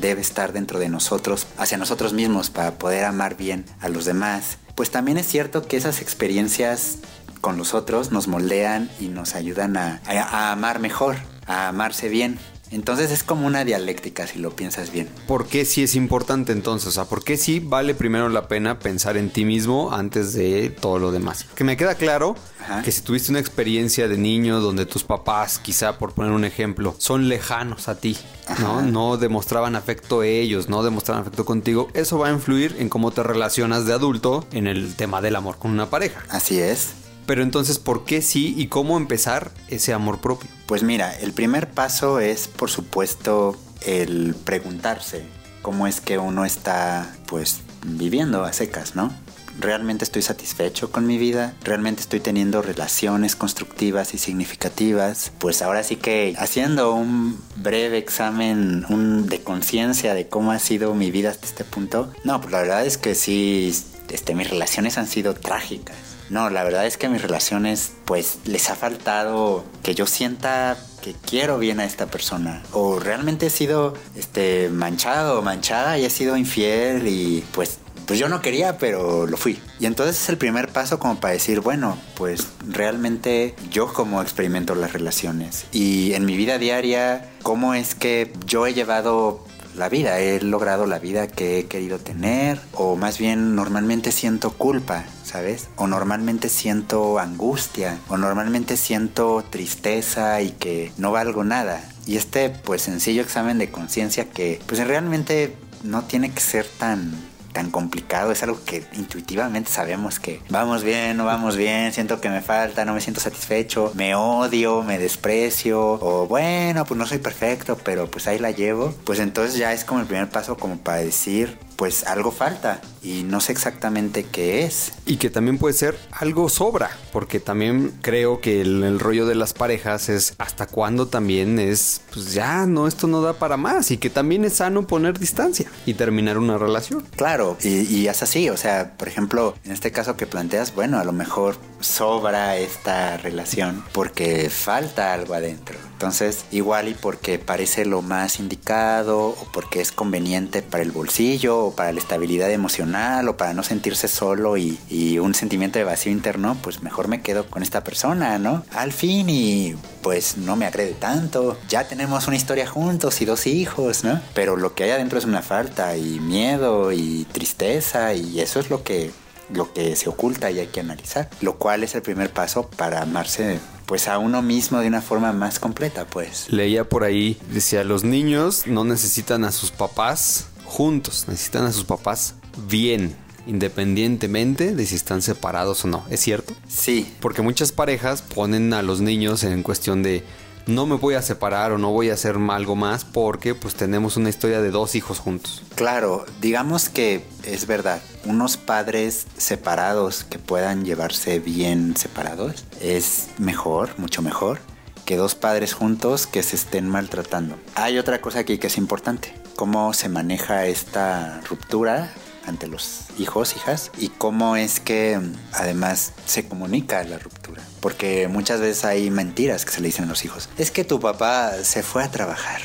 debe 0.00 0.20
estar 0.20 0.52
dentro 0.52 0.78
de 0.78 0.88
nosotros, 0.88 1.46
hacia 1.56 1.78
nosotros 1.78 2.12
mismos 2.12 2.50
para 2.50 2.72
poder 2.78 3.04
amar 3.04 3.36
bien 3.36 3.64
a 3.80 3.88
los 3.88 4.04
demás, 4.04 4.58
pues 4.74 4.90
también 4.90 5.16
es 5.18 5.26
cierto 5.28 5.62
que 5.66 5.76
esas 5.76 6.02
experiencias 6.02 6.96
con 7.40 7.56
los 7.56 7.72
otros 7.72 8.10
nos 8.12 8.26
moldean 8.28 8.90
y 9.00 9.06
nos 9.08 9.34
ayudan 9.36 9.76
a, 9.76 10.02
a- 10.04 10.20
a 10.48 10.52
amar 10.52 10.80
mejor, 10.80 11.16
a 11.46 11.68
amarse 11.68 12.08
bien. 12.08 12.38
Entonces 12.72 13.12
es 13.12 13.22
como 13.22 13.46
una 13.46 13.64
dialéctica 13.64 14.26
si 14.26 14.40
lo 14.40 14.56
piensas 14.56 14.90
bien. 14.90 15.08
¿Por 15.28 15.46
qué 15.46 15.64
sí 15.64 15.84
es 15.84 15.94
importante 15.94 16.50
entonces? 16.50 16.88
O 16.88 16.90
sea, 16.90 17.04
¿por 17.04 17.22
qué 17.22 17.36
sí 17.36 17.60
vale 17.60 17.94
primero 17.94 18.28
la 18.28 18.48
pena 18.48 18.80
pensar 18.80 19.16
en 19.16 19.30
ti 19.30 19.44
mismo 19.44 19.92
antes 19.92 20.32
de 20.32 20.70
todo 20.70 20.98
lo 20.98 21.12
demás? 21.12 21.46
Que 21.54 21.62
me 21.62 21.76
queda 21.76 21.94
claro 21.94 22.34
Ajá. 22.60 22.82
que 22.82 22.90
si 22.90 23.02
tuviste 23.02 23.30
una 23.30 23.38
experiencia 23.38 24.08
de 24.08 24.18
niño 24.18 24.60
donde 24.60 24.84
tus 24.84 25.04
papás, 25.04 25.60
quizá 25.60 25.96
por 25.98 26.12
poner 26.12 26.32
un 26.32 26.44
ejemplo, 26.44 26.96
son 26.98 27.28
lejanos 27.28 27.88
a 27.88 28.00
ti, 28.00 28.18
¿no? 28.58 28.78
Ajá. 28.78 28.82
No 28.82 29.16
demostraban 29.16 29.76
afecto 29.76 30.24
ellos, 30.24 30.68
no 30.68 30.82
demostraban 30.82 31.22
afecto 31.22 31.44
contigo, 31.44 31.88
eso 31.94 32.18
va 32.18 32.28
a 32.28 32.32
influir 32.32 32.74
en 32.80 32.88
cómo 32.88 33.12
te 33.12 33.22
relacionas 33.22 33.86
de 33.86 33.92
adulto 33.92 34.44
en 34.50 34.66
el 34.66 34.96
tema 34.96 35.22
del 35.22 35.36
amor 35.36 35.58
con 35.58 35.70
una 35.70 35.88
pareja. 35.88 36.24
Así 36.30 36.58
es. 36.58 36.94
Pero 37.26 37.42
entonces, 37.42 37.78
¿por 37.78 38.04
qué 38.04 38.22
sí 38.22 38.54
y 38.56 38.68
cómo 38.68 38.96
empezar 38.96 39.50
ese 39.68 39.92
amor 39.92 40.20
propio? 40.20 40.48
Pues 40.66 40.82
mira, 40.82 41.14
el 41.18 41.32
primer 41.32 41.68
paso 41.70 42.20
es, 42.20 42.46
por 42.46 42.70
supuesto, 42.70 43.56
el 43.84 44.34
preguntarse 44.44 45.24
cómo 45.60 45.88
es 45.88 46.00
que 46.00 46.18
uno 46.18 46.44
está, 46.44 47.12
pues, 47.26 47.60
viviendo 47.84 48.44
a 48.44 48.52
secas, 48.52 48.94
¿no? 48.94 49.12
¿Realmente 49.58 50.04
estoy 50.04 50.22
satisfecho 50.22 50.92
con 50.92 51.06
mi 51.06 51.18
vida? 51.18 51.54
¿Realmente 51.64 52.02
estoy 52.02 52.20
teniendo 52.20 52.62
relaciones 52.62 53.34
constructivas 53.36 54.12
y 54.14 54.18
significativas? 54.18 55.32
Pues 55.38 55.62
ahora 55.62 55.82
sí 55.82 55.96
que 55.96 56.34
haciendo 56.38 56.92
un 56.94 57.40
breve 57.56 57.96
examen 57.98 58.84
de 59.28 59.42
conciencia 59.42 60.14
de 60.14 60.28
cómo 60.28 60.52
ha 60.52 60.58
sido 60.58 60.94
mi 60.94 61.10
vida 61.10 61.30
hasta 61.30 61.46
este 61.46 61.64
punto, 61.64 62.12
no, 62.22 62.40
pues 62.40 62.52
la 62.52 62.60
verdad 62.60 62.84
es 62.84 62.98
que 62.98 63.14
sí, 63.14 63.74
este, 64.10 64.34
mis 64.34 64.50
relaciones 64.50 64.98
han 64.98 65.06
sido 65.06 65.34
trágicas. 65.34 66.15
No, 66.30 66.50
la 66.50 66.64
verdad 66.64 66.86
es 66.86 66.96
que 66.96 67.08
mis 67.08 67.22
relaciones, 67.22 67.92
pues 68.04 68.38
les 68.44 68.70
ha 68.70 68.76
faltado 68.76 69.64
que 69.82 69.94
yo 69.94 70.06
sienta 70.06 70.76
que 71.02 71.14
quiero 71.14 71.58
bien 71.58 71.80
a 71.80 71.84
esta 71.84 72.06
persona. 72.06 72.62
O 72.72 72.98
realmente 72.98 73.46
he 73.46 73.50
sido 73.50 73.94
este, 74.16 74.68
manchado 74.70 75.38
o 75.38 75.42
manchada 75.42 75.98
y 75.98 76.04
he 76.04 76.10
sido 76.10 76.36
infiel 76.36 77.06
y 77.06 77.44
pues 77.52 77.78
pues 78.06 78.20
yo 78.20 78.28
no 78.28 78.40
quería, 78.40 78.78
pero 78.78 79.26
lo 79.26 79.36
fui. 79.36 79.60
Y 79.80 79.86
entonces 79.86 80.22
es 80.22 80.28
el 80.28 80.38
primer 80.38 80.68
paso 80.68 80.98
como 80.98 81.18
para 81.18 81.34
decir, 81.34 81.60
bueno, 81.60 81.98
pues 82.14 82.46
realmente 82.68 83.54
yo 83.70 83.92
como 83.92 84.22
experimento 84.22 84.74
las 84.74 84.92
relaciones. 84.92 85.66
Y 85.72 86.14
en 86.14 86.24
mi 86.24 86.36
vida 86.36 86.58
diaria, 86.58 87.28
¿cómo 87.42 87.74
es 87.74 87.94
que 87.94 88.32
yo 88.46 88.66
he 88.66 88.74
llevado 88.74 89.44
la 89.76 89.88
vida? 89.88 90.18
He 90.20 90.40
logrado 90.40 90.86
la 90.86 90.98
vida 90.98 91.26
que 91.26 91.58
he 91.58 91.66
querido 91.66 91.98
tener. 91.98 92.60
O 92.72 92.96
más 92.96 93.18
bien 93.18 93.54
normalmente 93.54 94.12
siento 94.12 94.50
culpa. 94.50 95.04
¿Sabes? 95.24 95.68
O 95.76 95.86
normalmente 95.86 96.48
siento 96.48 97.18
angustia, 97.18 97.98
o 98.08 98.16
normalmente 98.16 98.76
siento 98.76 99.44
tristeza 99.50 100.40
y 100.40 100.50
que 100.50 100.92
no 100.98 101.10
valgo 101.10 101.42
nada. 101.42 101.82
Y 102.06 102.16
este 102.16 102.48
pues 102.50 102.82
sencillo 102.82 103.22
examen 103.22 103.58
de 103.58 103.70
conciencia 103.70 104.30
que 104.30 104.60
pues 104.66 104.86
realmente 104.86 105.56
no 105.82 106.04
tiene 106.04 106.30
que 106.30 106.40
ser 106.40 106.66
tan 106.78 107.12
tan 107.56 107.70
complicado, 107.70 108.32
es 108.32 108.42
algo 108.42 108.62
que 108.66 108.84
intuitivamente 108.92 109.70
sabemos 109.70 110.20
que 110.20 110.42
vamos 110.50 110.84
bien, 110.84 111.16
no 111.16 111.24
vamos 111.24 111.56
bien, 111.56 111.90
siento 111.90 112.20
que 112.20 112.28
me 112.28 112.42
falta, 112.42 112.84
no 112.84 112.92
me 112.92 113.00
siento 113.00 113.22
satisfecho, 113.22 113.92
me 113.94 114.14
odio, 114.14 114.82
me 114.82 114.98
desprecio, 114.98 115.80
o 115.82 116.26
bueno, 116.26 116.84
pues 116.84 116.98
no 116.98 117.06
soy 117.06 117.16
perfecto, 117.16 117.78
pero 117.82 118.10
pues 118.10 118.26
ahí 118.26 118.38
la 118.38 118.50
llevo, 118.50 118.94
pues 119.04 119.20
entonces 119.20 119.56
ya 119.56 119.72
es 119.72 119.86
como 119.86 120.00
el 120.00 120.06
primer 120.06 120.28
paso 120.28 120.58
como 120.58 120.76
para 120.76 120.98
decir, 120.98 121.56
pues 121.76 122.04
algo 122.04 122.32
falta 122.32 122.80
y 123.02 123.22
no 123.22 123.40
sé 123.40 123.52
exactamente 123.52 124.24
qué 124.24 124.64
es. 124.64 124.92
Y 125.06 125.16
que 125.16 125.30
también 125.30 125.58
puede 125.58 125.74
ser 125.74 125.98
algo 126.10 126.48
sobra, 126.48 126.90
porque 127.12 127.38
también 127.38 127.92
creo 128.02 128.40
que 128.40 128.60
el, 128.60 128.82
el 128.82 128.98
rollo 128.98 129.26
de 129.26 129.34
las 129.34 129.52
parejas 129.52 130.08
es 130.08 130.34
hasta 130.38 130.66
cuándo 130.66 131.06
también 131.06 131.58
es, 131.58 132.00
pues 132.12 132.32
ya, 132.32 132.66
no, 132.66 132.88
esto 132.88 133.06
no 133.06 133.22
da 133.22 133.34
para 133.34 133.56
más 133.56 133.90
y 133.90 133.98
que 133.98 134.10
también 134.10 134.44
es 134.44 134.54
sano 134.54 134.86
poner 134.86 135.18
distancia 135.18 135.70
y 135.84 135.94
terminar 135.94 136.38
una 136.38 136.58
relación. 136.58 137.04
Claro, 137.16 137.56
y, 137.62 137.82
y 137.82 138.08
es 138.08 138.22
así, 138.22 138.48
o 138.50 138.56
sea, 138.56 138.96
por 138.96 139.08
ejemplo, 139.08 139.54
en 139.64 139.72
este 139.72 139.92
caso 139.92 140.16
que 140.16 140.26
planteas, 140.26 140.74
bueno, 140.74 140.98
a 140.98 141.04
lo 141.04 141.12
mejor 141.12 141.56
sobra 141.80 142.56
esta 142.56 143.16
relación 143.18 143.84
porque 143.92 144.50
falta 144.50 145.12
algo 145.12 145.34
adentro. 145.34 145.78
Entonces, 145.96 146.44
igual 146.52 146.88
y 146.88 146.94
porque 146.94 147.38
parece 147.38 147.86
lo 147.86 148.02
más 148.02 148.38
indicado 148.38 149.28
o 149.28 149.48
porque 149.50 149.80
es 149.80 149.92
conveniente 149.92 150.60
para 150.60 150.82
el 150.82 150.92
bolsillo 150.92 151.58
o 151.58 151.74
para 151.74 151.90
la 151.90 152.00
estabilidad 152.00 152.50
emocional 152.50 153.26
o 153.30 153.38
para 153.38 153.54
no 153.54 153.62
sentirse 153.62 154.06
solo 154.06 154.58
y, 154.58 154.78
un 155.16 155.34
sentimiento 155.34 155.78
de 155.78 155.86
vacío 155.86 156.12
interno, 156.12 156.58
pues 156.62 156.82
mejor 156.82 157.08
me 157.08 157.22
quedo 157.22 157.46
con 157.46 157.62
esta 157.62 157.82
persona, 157.82 158.38
¿no? 158.38 158.62
Al 158.72 158.92
fin 158.92 159.30
y 159.30 159.74
pues 160.02 160.36
no 160.36 160.54
me 160.54 160.66
agrede 160.66 160.92
tanto. 160.92 161.58
Ya 161.70 161.88
tenemos 161.88 162.26
una 162.26 162.36
historia 162.36 162.66
juntos 162.66 163.22
y 163.22 163.24
dos 163.24 163.46
hijos, 163.46 164.04
¿no? 164.04 164.20
Pero 164.34 164.56
lo 164.56 164.74
que 164.74 164.84
hay 164.84 164.90
adentro 164.90 165.18
es 165.18 165.24
una 165.24 165.40
falta 165.40 165.96
y 165.96 166.20
miedo 166.20 166.92
y 166.92 167.26
tristeza 167.32 168.12
y 168.12 168.40
eso 168.40 168.60
es 168.60 168.68
lo 168.68 168.82
que 168.82 169.12
lo 169.48 169.72
que 169.72 169.96
se 169.96 170.08
oculta 170.08 170.50
y 170.50 170.58
hay 170.58 170.66
que 170.66 170.80
analizar, 170.80 171.30
lo 171.40 171.56
cual 171.56 171.84
es 171.84 171.94
el 171.94 172.02
primer 172.02 172.30
paso 172.32 172.68
para 172.68 173.00
amarse 173.00 173.60
pues 173.86 174.08
a 174.08 174.18
uno 174.18 174.42
mismo 174.42 174.80
de 174.80 174.88
una 174.88 175.00
forma 175.00 175.32
más 175.32 175.58
completa, 175.58 176.04
pues. 176.04 176.50
Leía 176.50 176.88
por 176.88 177.04
ahí, 177.04 177.38
decía, 177.52 177.84
los 177.84 178.04
niños 178.04 178.66
no 178.66 178.84
necesitan 178.84 179.44
a 179.44 179.52
sus 179.52 179.70
papás 179.70 180.48
juntos, 180.64 181.26
necesitan 181.28 181.64
a 181.64 181.72
sus 181.72 181.84
papás 181.84 182.34
bien, 182.68 183.16
independientemente 183.46 184.74
de 184.74 184.86
si 184.86 184.96
están 184.96 185.22
separados 185.22 185.84
o 185.84 185.88
no. 185.88 186.04
¿Es 186.10 186.20
cierto? 186.20 186.54
Sí, 186.68 187.14
Porque 187.20 187.42
muchas 187.42 187.72
parejas 187.72 188.22
ponen 188.22 188.72
a 188.74 188.82
los 188.82 189.00
niños 189.00 189.44
en 189.44 189.62
cuestión 189.62 190.02
de 190.02 190.24
no 190.66 190.84
me 190.84 190.96
voy 190.96 191.14
a 191.14 191.22
separar 191.22 191.70
o 191.72 191.78
no 191.78 191.92
voy 191.92 192.10
a 192.10 192.14
hacer 192.14 192.36
algo 192.50 192.74
más 192.74 193.04
porque 193.04 193.54
pues 193.54 193.74
tenemos 193.74 194.16
una 194.16 194.28
historia 194.28 194.60
de 194.60 194.70
dos 194.70 194.94
hijos 194.94 195.20
juntos. 195.20 195.62
claro, 195.74 196.26
digamos 196.40 196.88
que 196.88 197.24
es 197.44 197.66
verdad, 197.66 198.02
unos 198.24 198.56
padres 198.56 199.26
separados 199.36 200.24
que 200.24 200.38
puedan 200.38 200.84
llevarse 200.84 201.38
bien 201.38 201.96
separados 201.96 202.64
es 202.80 203.28
mejor, 203.38 203.90
mucho 203.98 204.22
mejor 204.22 204.58
que 205.04 205.16
dos 205.16 205.36
padres 205.36 205.72
juntos 205.72 206.26
que 206.26 206.42
se 206.42 206.56
estén 206.56 206.88
maltratando. 206.88 207.56
Hay 207.76 207.96
otra 207.96 208.20
cosa 208.20 208.40
aquí 208.40 208.58
que 208.58 208.66
es 208.66 208.76
importante, 208.76 209.32
cómo 209.54 209.94
se 209.94 210.08
maneja 210.08 210.66
esta 210.66 211.40
ruptura 211.48 212.12
ante 212.46 212.66
los 212.66 213.02
hijos, 213.18 213.56
hijas, 213.56 213.90
y 213.98 214.08
cómo 214.08 214.56
es 214.56 214.80
que 214.80 215.20
además 215.52 216.12
se 216.26 216.46
comunica 216.46 217.02
la 217.04 217.18
ruptura. 217.18 217.62
Porque 217.80 218.28
muchas 218.28 218.60
veces 218.60 218.84
hay 218.84 219.10
mentiras 219.10 219.64
que 219.64 219.72
se 219.72 219.80
le 219.80 219.88
dicen 219.88 220.06
a 220.06 220.08
los 220.08 220.24
hijos. 220.24 220.48
Es 220.58 220.70
que 220.70 220.84
tu 220.84 221.00
papá 221.00 221.52
se 221.62 221.82
fue 221.82 222.02
a 222.02 222.10
trabajar. 222.10 222.60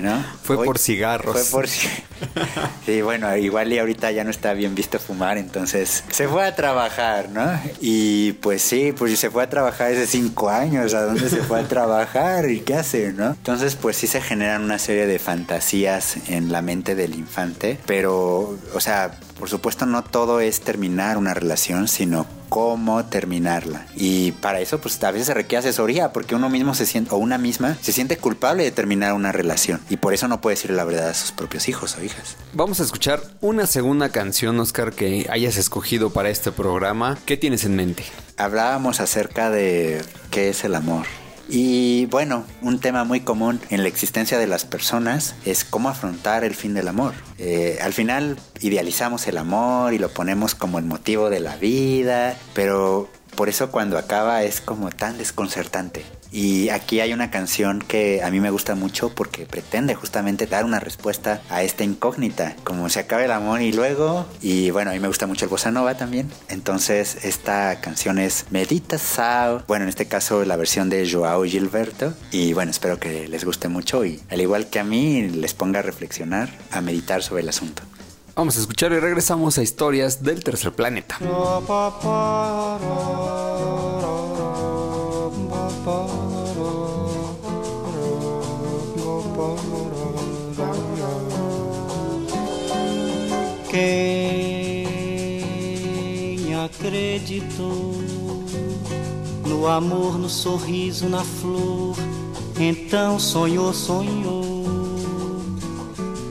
¿No? 0.00 0.24
Fue 0.42 0.64
por 0.64 0.78
cigarros. 0.78 1.48
Fue 1.48 1.60
por 1.60 1.68
Sí, 2.86 3.02
bueno, 3.02 3.36
igual 3.36 3.72
y 3.72 3.78
ahorita 3.78 4.10
ya 4.10 4.24
no 4.24 4.30
está 4.30 4.52
bien 4.54 4.74
visto 4.74 4.98
fumar, 4.98 5.38
entonces 5.38 6.04
se 6.10 6.28
fue 6.28 6.44
a 6.44 6.54
trabajar, 6.54 7.28
¿no? 7.30 7.46
Y 7.80 8.32
pues 8.34 8.62
sí, 8.62 8.92
pues 8.96 9.18
se 9.18 9.30
fue 9.30 9.44
a 9.44 9.50
trabajar 9.50 9.92
hace 9.92 10.06
cinco 10.06 10.48
años, 10.48 10.94
¿a 10.94 11.02
dónde 11.02 11.28
se 11.28 11.42
fue 11.42 11.60
a 11.60 11.68
trabajar? 11.68 12.50
¿Y 12.50 12.60
qué 12.60 12.74
hace, 12.74 13.12
no? 13.12 13.28
Entonces, 13.28 13.76
pues 13.76 13.96
sí 13.96 14.06
se 14.06 14.20
generan 14.20 14.62
una 14.62 14.78
serie 14.78 15.06
de 15.06 15.18
fantasías 15.18 16.16
en 16.28 16.50
la 16.50 16.62
mente 16.62 16.94
del 16.94 17.14
infante, 17.14 17.78
pero, 17.86 18.58
o 18.74 18.80
sea, 18.80 19.12
por 19.38 19.48
supuesto 19.48 19.86
no 19.86 20.02
todo 20.02 20.40
es 20.40 20.60
terminar 20.60 21.16
una 21.18 21.34
relación, 21.34 21.88
sino 21.88 22.26
cómo 22.48 23.04
terminarla. 23.04 23.86
Y 23.96 24.32
para 24.32 24.60
eso, 24.60 24.80
pues 24.80 25.02
a 25.02 25.10
veces 25.10 25.26
se 25.26 25.34
requiere 25.34 25.60
asesoría, 25.60 26.12
porque 26.12 26.34
uno 26.34 26.48
mismo 26.50 26.74
se 26.74 26.86
siente, 26.86 27.14
o 27.14 27.18
una 27.18 27.38
misma, 27.38 27.76
se 27.80 27.92
siente 27.92 28.16
culpable 28.16 28.64
de 28.64 28.70
terminar 28.70 29.12
una 29.12 29.32
relación. 29.32 29.80
Y 29.88 29.96
por 29.96 30.14
eso 30.14 30.28
no 30.28 30.40
puede 30.40 30.56
decir 30.56 30.70
la 30.70 30.84
verdad 30.84 31.08
a 31.08 31.14
sus 31.14 31.32
propios 31.32 31.68
hijos 31.68 31.96
o 31.96 32.04
hijas. 32.04 32.36
Vamos 32.52 32.80
a 32.80 32.84
escuchar 32.84 33.22
una 33.40 33.66
segunda 33.66 34.10
canción, 34.10 34.58
Oscar, 34.60 34.92
que 34.92 35.26
hayas 35.30 35.56
escogido 35.56 36.10
para 36.10 36.30
este 36.30 36.52
programa. 36.52 37.18
¿Qué 37.26 37.36
tienes 37.36 37.64
en 37.64 37.76
mente? 37.76 38.04
Hablábamos 38.36 39.00
acerca 39.00 39.50
de 39.50 40.02
qué 40.30 40.50
es 40.50 40.64
el 40.64 40.74
amor. 40.74 41.06
Y 41.48 42.04
bueno, 42.06 42.44
un 42.60 42.78
tema 42.78 43.04
muy 43.04 43.20
común 43.20 43.58
en 43.70 43.82
la 43.82 43.88
existencia 43.88 44.38
de 44.38 44.46
las 44.46 44.66
personas 44.66 45.34
es 45.46 45.64
cómo 45.64 45.88
afrontar 45.88 46.44
el 46.44 46.54
fin 46.54 46.74
del 46.74 46.88
amor. 46.88 47.14
Eh, 47.38 47.78
al 47.80 47.94
final 47.94 48.38
idealizamos 48.60 49.26
el 49.28 49.38
amor 49.38 49.94
y 49.94 49.98
lo 49.98 50.10
ponemos 50.10 50.54
como 50.54 50.78
el 50.78 50.84
motivo 50.84 51.30
de 51.30 51.40
la 51.40 51.56
vida, 51.56 52.36
pero 52.52 53.08
por 53.34 53.48
eso 53.48 53.70
cuando 53.70 53.96
acaba 53.96 54.42
es 54.42 54.60
como 54.60 54.90
tan 54.90 55.16
desconcertante. 55.16 56.04
Y 56.30 56.68
aquí 56.68 57.00
hay 57.00 57.12
una 57.12 57.30
canción 57.30 57.80
que 57.80 58.22
a 58.22 58.30
mí 58.30 58.40
me 58.40 58.50
gusta 58.50 58.74
mucho 58.74 59.14
porque 59.14 59.46
pretende 59.46 59.94
justamente 59.94 60.46
dar 60.46 60.64
una 60.64 60.80
respuesta 60.80 61.42
a 61.48 61.62
esta 61.62 61.84
incógnita, 61.84 62.56
como 62.64 62.88
se 62.88 63.00
acaba 63.00 63.24
el 63.24 63.32
amor 63.32 63.62
y 63.62 63.72
luego, 63.72 64.26
y 64.42 64.70
bueno, 64.70 64.90
a 64.90 64.94
mí 64.94 65.00
me 65.00 65.08
gusta 65.08 65.26
mucho 65.26 65.46
el 65.46 65.50
bossa 65.50 65.70
nova 65.70 65.96
también. 65.96 66.30
Entonces 66.48 67.24
esta 67.24 67.80
canción 67.80 68.18
es 68.18 68.46
Medita 68.50 68.98
Sao, 68.98 69.62
bueno, 69.66 69.84
en 69.84 69.88
este 69.88 70.06
caso 70.06 70.44
la 70.44 70.56
versión 70.56 70.90
de 70.90 71.08
Joao 71.10 71.44
Gilberto, 71.44 72.14
y 72.30 72.52
bueno, 72.52 72.70
espero 72.70 72.98
que 72.98 73.28
les 73.28 73.44
guste 73.44 73.68
mucho 73.68 74.04
y 74.04 74.20
al 74.30 74.40
igual 74.40 74.66
que 74.68 74.78
a 74.78 74.84
mí 74.84 75.22
les 75.28 75.54
ponga 75.54 75.80
a 75.80 75.82
reflexionar, 75.82 76.50
a 76.70 76.80
meditar 76.80 77.22
sobre 77.22 77.42
el 77.42 77.48
asunto. 77.48 77.82
Vamos 78.34 78.56
a 78.56 78.60
escuchar 78.60 78.92
y 78.92 79.00
regresamos 79.00 79.58
a 79.58 79.62
historias 79.62 80.22
del 80.22 80.44
tercer 80.44 80.72
planeta. 80.72 81.18
Quem 93.70 94.86
acreditou 96.64 97.94
no 99.46 99.66
amor, 99.66 100.18
no 100.18 100.30
sorriso, 100.30 101.08
na 101.08 101.22
flor, 101.22 101.94
então 102.58 103.18
sonhou, 103.18 103.74
sonhou 103.74 104.64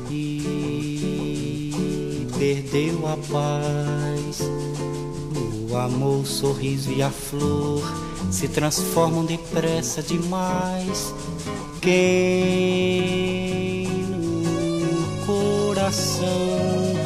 e 0.09 2.25
perdeu 2.39 3.07
a 3.07 3.17
paz. 3.17 4.41
O 5.69 5.75
amor, 5.75 6.21
o 6.21 6.25
sorriso 6.25 6.91
e 6.91 7.03
a 7.03 7.11
flor 7.11 7.83
se 8.31 8.47
transformam 8.47 9.25
depressa 9.25 10.01
demais. 10.01 11.13
Quem 11.81 13.87
no 14.79 15.25
coração 15.25 16.96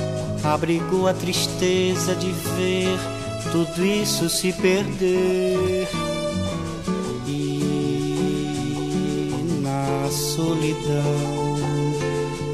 abrigou 0.43 1.08
a 1.08 1.13
tristeza 1.13 2.15
de 2.15 2.32
ver 2.32 2.99
tudo 3.51 3.86
isso 3.86 4.30
se 4.30 4.54
perder. 4.54 5.88
E 7.27 8.51
na 9.62 10.10
solidão 10.10 11.62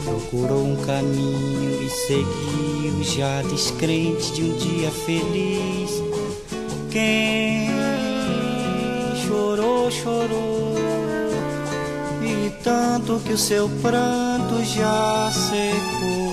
procurou 0.03 0.65
um 0.65 0.75
caminho 0.85 1.81
e 1.81 1.89
seguiu 1.89 3.03
já 3.03 3.41
descrente 3.43 4.33
de 4.33 4.43
um 4.43 4.57
dia 4.57 4.91
feliz. 4.91 6.03
Quem 6.91 7.69
chorou, 9.27 9.91
chorou, 9.91 10.75
e 12.23 12.49
tanto 12.63 13.21
que 13.25 13.33
o 13.33 13.37
seu 13.37 13.69
pranto 13.81 14.63
já 14.63 15.31
secou. 15.31 16.26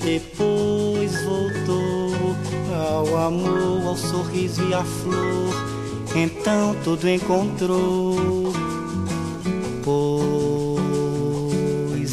depois 0.00 1.24
voltou 1.24 2.12
ao 2.72 3.16
amor, 3.16 3.88
ao 3.88 3.96
sorriso 3.96 4.62
e 4.68 4.74
à 4.74 4.84
flor, 4.84 5.52
então 6.14 6.76
tudo 6.84 7.08
encontrou. 7.08 8.52
Pois 9.84 10.80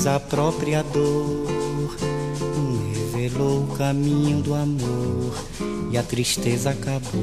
a 0.08 0.20
própria 0.20 0.82
dor 0.84 1.46
revelou 3.24 3.64
o 3.64 3.68
caminho 3.78 4.42
do 4.42 4.56
amor 4.56 5.34
e 5.92 5.98
a 5.98 6.04
tristeza 6.04 6.72
acabou. 6.72 7.22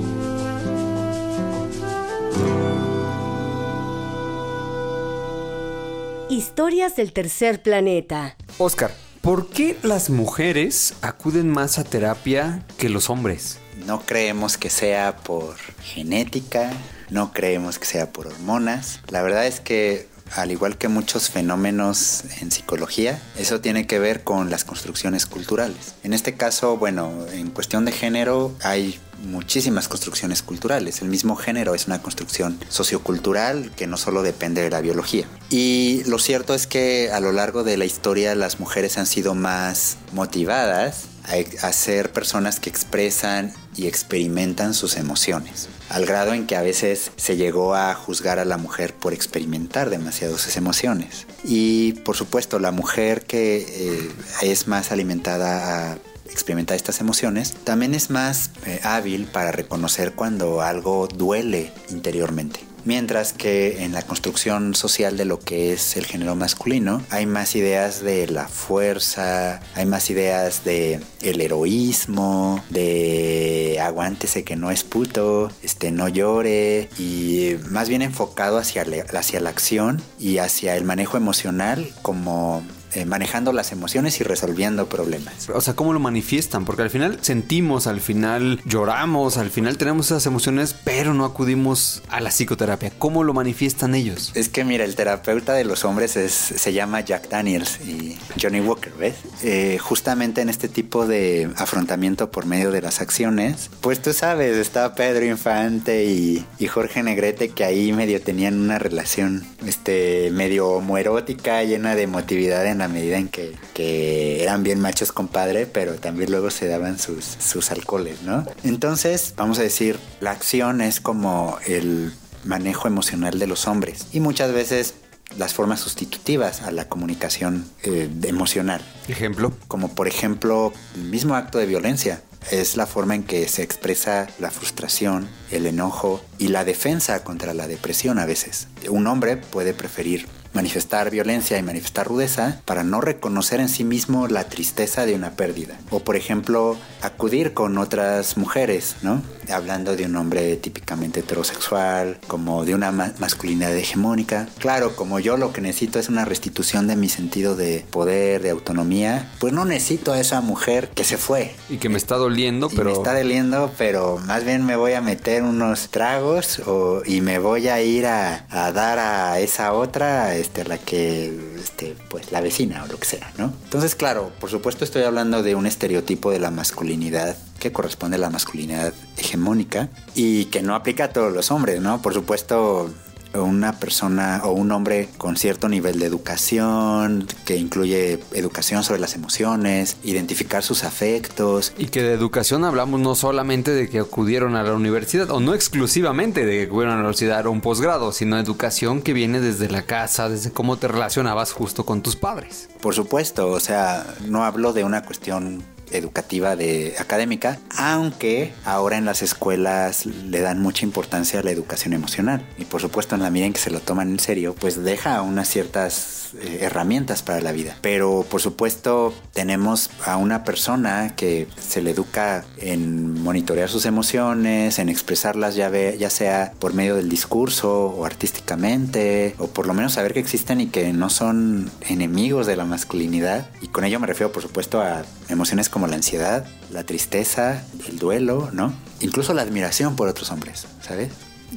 Historias 6.30 6.94
del 6.94 7.12
tercer 7.12 7.60
planeta. 7.60 8.36
Oscar, 8.58 8.92
¿por 9.20 9.48
qué 9.48 9.76
las 9.82 10.10
mujeres 10.10 10.94
acuden 11.02 11.50
más 11.50 11.76
a 11.76 11.82
terapia 11.82 12.64
que 12.78 12.88
los 12.88 13.10
hombres? 13.10 13.58
No 13.84 14.02
creemos 14.02 14.56
que 14.56 14.70
sea 14.70 15.16
por 15.16 15.56
genética, 15.82 16.70
no 17.10 17.32
creemos 17.32 17.80
que 17.80 17.86
sea 17.86 18.12
por 18.12 18.28
hormonas. 18.28 19.00
La 19.08 19.22
verdad 19.22 19.44
es 19.48 19.58
que 19.58 20.06
al 20.34 20.52
igual 20.52 20.76
que 20.76 20.88
muchos 20.88 21.30
fenómenos 21.30 22.24
en 22.40 22.50
psicología, 22.50 23.20
eso 23.36 23.60
tiene 23.60 23.86
que 23.86 23.98
ver 23.98 24.22
con 24.22 24.50
las 24.50 24.64
construcciones 24.64 25.26
culturales. 25.26 25.94
En 26.02 26.12
este 26.12 26.34
caso, 26.34 26.76
bueno, 26.76 27.12
en 27.32 27.50
cuestión 27.50 27.84
de 27.84 27.92
género 27.92 28.54
hay 28.62 28.98
muchísimas 29.24 29.88
construcciones 29.88 30.42
culturales. 30.42 31.02
El 31.02 31.08
mismo 31.08 31.36
género 31.36 31.74
es 31.74 31.86
una 31.86 32.00
construcción 32.00 32.58
sociocultural 32.68 33.70
que 33.76 33.86
no 33.86 33.96
solo 33.96 34.22
depende 34.22 34.62
de 34.62 34.70
la 34.70 34.80
biología. 34.80 35.26
Y 35.50 36.02
lo 36.06 36.18
cierto 36.18 36.54
es 36.54 36.66
que 36.66 37.10
a 37.12 37.20
lo 37.20 37.32
largo 37.32 37.62
de 37.64 37.76
la 37.76 37.84
historia 37.84 38.34
las 38.34 38.60
mujeres 38.60 38.98
han 38.98 39.06
sido 39.06 39.34
más 39.34 39.96
motivadas 40.12 41.04
a, 41.30 41.66
a 41.66 41.72
ser 41.72 42.12
personas 42.12 42.60
que 42.60 42.70
expresan 42.70 43.52
y 43.76 43.86
experimentan 43.86 44.74
sus 44.74 44.96
emociones, 44.96 45.68
al 45.88 46.04
grado 46.04 46.34
en 46.34 46.46
que 46.46 46.56
a 46.56 46.62
veces 46.62 47.12
se 47.16 47.36
llegó 47.36 47.74
a 47.74 47.94
juzgar 47.94 48.38
a 48.38 48.44
la 48.44 48.56
mujer 48.56 48.94
por 48.94 49.12
experimentar 49.12 49.90
demasiado 49.90 50.36
sus 50.38 50.56
emociones. 50.56 51.26
Y 51.44 51.94
por 52.04 52.16
supuesto, 52.16 52.58
la 52.58 52.72
mujer 52.72 53.22
que 53.22 53.66
eh, 53.68 54.10
es 54.42 54.66
más 54.68 54.92
alimentada 54.92 55.92
a 55.92 55.98
experimentar 56.30 56.76
estas 56.76 57.00
emociones, 57.00 57.54
también 57.64 57.94
es 57.94 58.10
más 58.10 58.50
eh, 58.66 58.80
hábil 58.82 59.26
para 59.26 59.52
reconocer 59.52 60.12
cuando 60.12 60.62
algo 60.62 61.08
duele 61.08 61.72
interiormente. 61.90 62.60
Mientras 62.84 63.32
que 63.32 63.84
en 63.84 63.92
la 63.92 64.02
construcción 64.02 64.74
social 64.74 65.16
de 65.16 65.24
lo 65.24 65.38
que 65.38 65.72
es 65.72 65.96
el 65.96 66.06
género 66.06 66.34
masculino 66.34 67.02
hay 67.10 67.26
más 67.26 67.54
ideas 67.56 68.02
de 68.02 68.26
la 68.26 68.48
fuerza, 68.48 69.60
hay 69.74 69.86
más 69.86 70.10
ideas 70.10 70.64
de 70.64 71.00
el 71.22 71.40
heroísmo, 71.40 72.62
de 72.70 73.78
aguántese 73.82 74.44
que 74.44 74.56
no 74.56 74.70
es 74.70 74.84
puto, 74.84 75.50
este 75.62 75.90
no 75.90 76.08
llore 76.08 76.88
y 76.98 77.56
más 77.68 77.88
bien 77.88 78.02
enfocado 78.02 78.58
hacia, 78.58 78.84
hacia 79.12 79.40
la 79.40 79.50
acción 79.50 80.02
y 80.18 80.38
hacia 80.38 80.76
el 80.76 80.84
manejo 80.84 81.16
emocional 81.16 81.90
como 82.02 82.62
eh, 82.92 83.04
manejando 83.04 83.52
las 83.52 83.72
emociones 83.72 84.20
y 84.20 84.24
resolviendo 84.24 84.86
problemas. 84.88 85.48
O 85.52 85.60
sea, 85.60 85.74
¿cómo 85.74 85.92
lo 85.92 86.00
manifiestan? 86.00 86.64
Porque 86.64 86.82
al 86.82 86.90
final 86.90 87.18
sentimos, 87.22 87.86
al 87.86 88.00
final 88.00 88.60
lloramos, 88.64 89.36
al 89.36 89.50
final 89.50 89.76
tenemos 89.78 90.06
esas 90.06 90.26
emociones, 90.26 90.74
pero 90.84 91.14
no 91.14 91.24
acudimos 91.24 92.02
a 92.08 92.20
la 92.20 92.30
psicoterapia. 92.30 92.92
¿Cómo 92.98 93.24
lo 93.24 93.34
manifiestan 93.34 93.94
ellos? 93.94 94.32
Es 94.34 94.48
que 94.48 94.64
mira, 94.64 94.84
el 94.84 94.94
terapeuta 94.96 95.52
de 95.54 95.64
los 95.64 95.84
hombres 95.84 96.16
es- 96.16 96.32
se 96.34 96.72
llama 96.72 97.00
Jack 97.00 97.28
Daniels 97.28 97.78
y 97.86 98.16
Johnny 98.40 98.60
Walker, 98.60 98.92
¿ves? 98.98 99.14
Eh, 99.42 99.78
justamente 99.80 100.40
en 100.40 100.48
este 100.48 100.68
tipo 100.68 101.06
de 101.06 101.50
afrontamiento 101.56 102.30
por 102.30 102.46
medio 102.46 102.70
de 102.70 102.82
las 102.82 103.00
acciones, 103.00 103.70
pues 103.80 104.00
tú 104.02 104.12
sabes, 104.12 104.56
está 104.56 104.94
Pedro 104.94 105.24
Infante 105.24 106.04
y, 106.04 106.44
y 106.58 106.66
Jorge 106.66 107.02
Negrete 107.02 107.50
que 107.50 107.64
ahí 107.64 107.92
medio 107.92 108.20
tenían 108.20 108.58
una 108.60 108.78
relación 108.78 109.44
este, 109.66 110.30
medio 110.32 110.68
homoerótica, 110.68 111.62
llena 111.64 111.94
de 111.94 112.02
emotividad 112.02 112.66
en 112.66 112.79
la 112.80 112.88
medida 112.88 113.16
en 113.16 113.28
que, 113.28 113.54
que 113.74 114.42
eran 114.42 114.62
bien 114.62 114.80
machos 114.80 115.12
compadre, 115.12 115.66
pero 115.66 115.94
también 115.94 116.30
luego 116.30 116.50
se 116.50 116.66
daban 116.66 116.98
sus, 116.98 117.24
sus 117.24 117.70
alcoholes, 117.70 118.22
¿no? 118.22 118.44
Entonces, 118.64 119.34
vamos 119.36 119.58
a 119.58 119.62
decir, 119.62 119.98
la 120.20 120.32
acción 120.32 120.80
es 120.80 121.00
como 121.00 121.58
el 121.66 122.12
manejo 122.44 122.88
emocional 122.88 123.38
de 123.38 123.46
los 123.46 123.66
hombres 123.66 124.06
y 124.12 124.20
muchas 124.20 124.52
veces 124.52 124.94
las 125.38 125.54
formas 125.54 125.80
sustitutivas 125.80 126.62
a 126.62 126.70
la 126.70 126.88
comunicación 126.88 127.64
eh, 127.84 128.10
emocional, 128.24 128.82
Ejemplo. 129.08 129.52
como 129.68 129.94
por 129.94 130.08
ejemplo 130.08 130.72
el 130.96 131.04
mismo 131.04 131.36
acto 131.36 131.58
de 131.58 131.66
violencia. 131.66 132.22
Es 132.50 132.74
la 132.76 132.86
forma 132.86 133.14
en 133.14 133.22
que 133.22 133.46
se 133.48 133.62
expresa 133.62 134.26
la 134.38 134.50
frustración, 134.50 135.28
el 135.50 135.66
enojo 135.66 136.22
y 136.38 136.48
la 136.48 136.64
defensa 136.64 137.22
contra 137.22 137.52
la 137.52 137.68
depresión 137.68 138.18
a 138.18 138.24
veces. 138.24 138.66
Un 138.88 139.06
hombre 139.06 139.36
puede 139.36 139.74
preferir 139.74 140.26
manifestar 140.52 141.10
violencia 141.10 141.58
y 141.58 141.62
manifestar 141.62 142.06
rudeza 142.06 142.60
para 142.64 142.82
no 142.84 143.00
reconocer 143.00 143.60
en 143.60 143.68
sí 143.68 143.84
mismo 143.84 144.28
la 144.28 144.44
tristeza 144.44 145.06
de 145.06 145.14
una 145.14 145.30
pérdida. 145.32 145.76
O 145.90 146.00
por 146.00 146.16
ejemplo, 146.16 146.76
acudir 147.02 147.54
con 147.54 147.78
otras 147.78 148.36
mujeres, 148.36 148.96
¿no? 149.02 149.22
Hablando 149.50 149.96
de 149.96 150.04
un 150.06 150.16
hombre 150.16 150.56
típicamente 150.56 151.20
heterosexual, 151.20 152.18
como 152.26 152.64
de 152.64 152.74
una 152.74 152.92
ma- 152.92 153.12
masculinidad 153.18 153.74
hegemónica. 153.76 154.48
Claro, 154.58 154.94
como 154.96 155.18
yo 155.20 155.36
lo 155.36 155.52
que 155.52 155.60
necesito 155.60 155.98
es 155.98 156.08
una 156.08 156.24
restitución 156.24 156.86
de 156.86 156.96
mi 156.96 157.08
sentido 157.08 157.56
de 157.56 157.84
poder, 157.90 158.42
de 158.42 158.50
autonomía, 158.50 159.30
pues 159.40 159.52
no 159.52 159.64
necesito 159.64 160.12
a 160.12 160.20
esa 160.20 160.40
mujer 160.40 160.88
que 160.94 161.04
se 161.04 161.16
fue. 161.16 161.54
Y 161.68 161.78
que 161.78 161.88
me 161.88 161.98
está 161.98 162.16
doliendo, 162.16 162.68
Y 162.70 162.76
pero... 162.76 162.90
me 162.90 162.96
está 162.96 163.14
doliendo, 163.16 163.72
pero 163.78 164.18
más 164.26 164.44
bien 164.44 164.64
me 164.64 164.76
voy 164.76 164.92
a 164.92 165.00
meter 165.00 165.42
unos 165.42 165.88
tragos 165.88 166.60
o- 166.66 167.02
y 167.04 167.20
me 167.20 167.38
voy 167.38 167.68
a 167.68 167.80
ir 167.82 168.06
a, 168.06 168.46
a 168.50 168.72
dar 168.72 168.98
a 168.98 169.38
esa 169.40 169.72
otra, 169.72 170.34
este, 170.40 170.64
la 170.64 170.78
que, 170.78 171.32
este, 171.62 171.96
pues 172.08 172.32
la 172.32 172.40
vecina 172.40 172.84
o 172.84 172.86
lo 172.86 172.98
que 172.98 173.06
sea, 173.06 173.32
¿no? 173.38 173.52
Entonces, 173.64 173.94
claro, 173.94 174.32
por 174.40 174.50
supuesto 174.50 174.84
estoy 174.84 175.02
hablando 175.02 175.42
de 175.42 175.54
un 175.54 175.66
estereotipo 175.66 176.30
de 176.30 176.40
la 176.40 176.50
masculinidad 176.50 177.36
que 177.58 177.72
corresponde 177.72 178.16
a 178.16 178.20
la 178.20 178.30
masculinidad 178.30 178.92
hegemónica 179.16 179.88
y 180.14 180.46
que 180.46 180.62
no 180.62 180.74
aplica 180.74 181.04
a 181.04 181.08
todos 181.10 181.32
los 181.32 181.50
hombres, 181.50 181.80
¿no? 181.80 182.00
Por 182.02 182.14
supuesto, 182.14 182.90
una 183.34 183.78
persona 183.78 184.40
o 184.44 184.52
un 184.52 184.72
hombre 184.72 185.08
con 185.16 185.36
cierto 185.36 185.68
nivel 185.68 185.98
de 185.98 186.06
educación, 186.06 187.26
que 187.44 187.56
incluye 187.56 188.20
educación 188.32 188.82
sobre 188.84 189.00
las 189.00 189.14
emociones, 189.14 189.96
identificar 190.02 190.62
sus 190.62 190.84
afectos, 190.84 191.72
Y 191.78 191.86
que 191.86 192.02
de 192.02 192.12
educación 192.12 192.64
hablamos 192.64 193.00
no 193.00 193.14
solamente 193.14 193.72
de 193.72 193.88
que 193.88 193.98
acudieron 193.98 194.56
a 194.56 194.62
la 194.62 194.74
universidad, 194.74 195.30
o 195.30 195.40
no 195.40 195.54
exclusivamente 195.54 196.44
de 196.44 196.58
que 196.58 196.62
acudieron 196.64 196.94
a 196.94 196.96
la 196.96 197.00
universidad 197.02 197.46
o 197.46 197.50
un 197.50 197.60
posgrado, 197.60 198.12
sino 198.12 198.38
educación 198.38 199.02
que 199.02 199.12
viene 199.12 199.40
desde 199.40 199.68
la 199.68 199.82
casa, 199.82 200.28
desde 200.28 200.50
cómo 200.50 200.76
te 200.76 200.88
relacionabas 200.88 201.52
justo 201.52 201.84
con 201.84 202.02
tus 202.02 202.16
padres. 202.16 202.68
Por 202.80 202.94
supuesto, 202.94 203.48
o 203.48 203.60
sea, 203.60 204.06
no 204.26 204.44
hablo 204.44 204.72
de 204.72 204.84
una 204.84 205.02
cuestión 205.02 205.62
educativa 205.90 206.56
de 206.56 206.94
académica, 206.98 207.58
aunque 207.76 208.52
ahora 208.64 208.98
en 208.98 209.04
las 209.04 209.22
escuelas 209.22 210.06
le 210.06 210.40
dan 210.40 210.60
mucha 210.60 210.84
importancia 210.84 211.40
a 211.40 211.42
la 211.42 211.50
educación 211.50 211.92
emocional 211.92 212.44
y 212.58 212.64
por 212.64 212.80
supuesto 212.80 213.14
en 213.14 213.22
la 213.22 213.30
medida 213.30 213.46
en 213.46 213.52
que 213.52 213.60
se 213.60 213.70
lo 213.70 213.80
toman 213.80 214.10
en 214.10 214.20
serio, 214.20 214.54
pues 214.58 214.82
deja 214.82 215.22
unas 215.22 215.48
ciertas 215.48 216.20
eh, 216.34 216.58
herramientas 216.62 217.22
para 217.22 217.40
la 217.40 217.52
vida. 217.52 217.76
Pero 217.80 218.24
por 218.28 218.40
supuesto 218.40 219.12
tenemos 219.32 219.90
a 220.04 220.16
una 220.16 220.44
persona 220.44 221.14
que 221.16 221.48
se 221.58 221.82
le 221.82 221.90
educa 221.90 222.44
en 222.58 223.20
monitorear 223.22 223.68
sus 223.68 223.84
emociones, 223.84 224.78
en 224.78 224.88
expresarlas 224.88 225.56
ya, 225.56 225.70
sea 226.10 226.52
por 226.58 226.74
medio 226.74 226.96
del 226.96 227.08
discurso 227.08 227.86
o 227.86 228.04
artísticamente, 228.04 229.34
o 229.38 229.48
por 229.48 229.66
lo 229.66 229.74
menos 229.74 229.94
saber 229.94 230.12
que 230.12 230.20
existen 230.20 230.60
y 230.60 230.66
que 230.66 230.92
no 230.92 231.10
son 231.10 231.70
enemigos 231.88 232.46
de 232.46 232.56
la 232.56 232.64
masculinidad. 232.64 233.48
Y 233.60 233.68
con 233.68 233.84
ello 233.84 233.98
me 233.98 234.06
refiero 234.06 234.32
por 234.32 234.42
supuesto 234.42 234.80
a 234.80 235.02
emociones 235.28 235.68
como 235.68 235.79
la 235.86 235.96
ansiedad, 235.96 236.44
la 236.70 236.84
tristeza, 236.84 237.62
el 237.88 237.98
duelo, 237.98 238.50
¿no? 238.52 238.72
Incluso 239.00 239.34
la 239.34 239.42
admiración 239.42 239.96
por 239.96 240.08
otros 240.08 240.30
hombres, 240.30 240.66
¿sabes? 240.80 241.10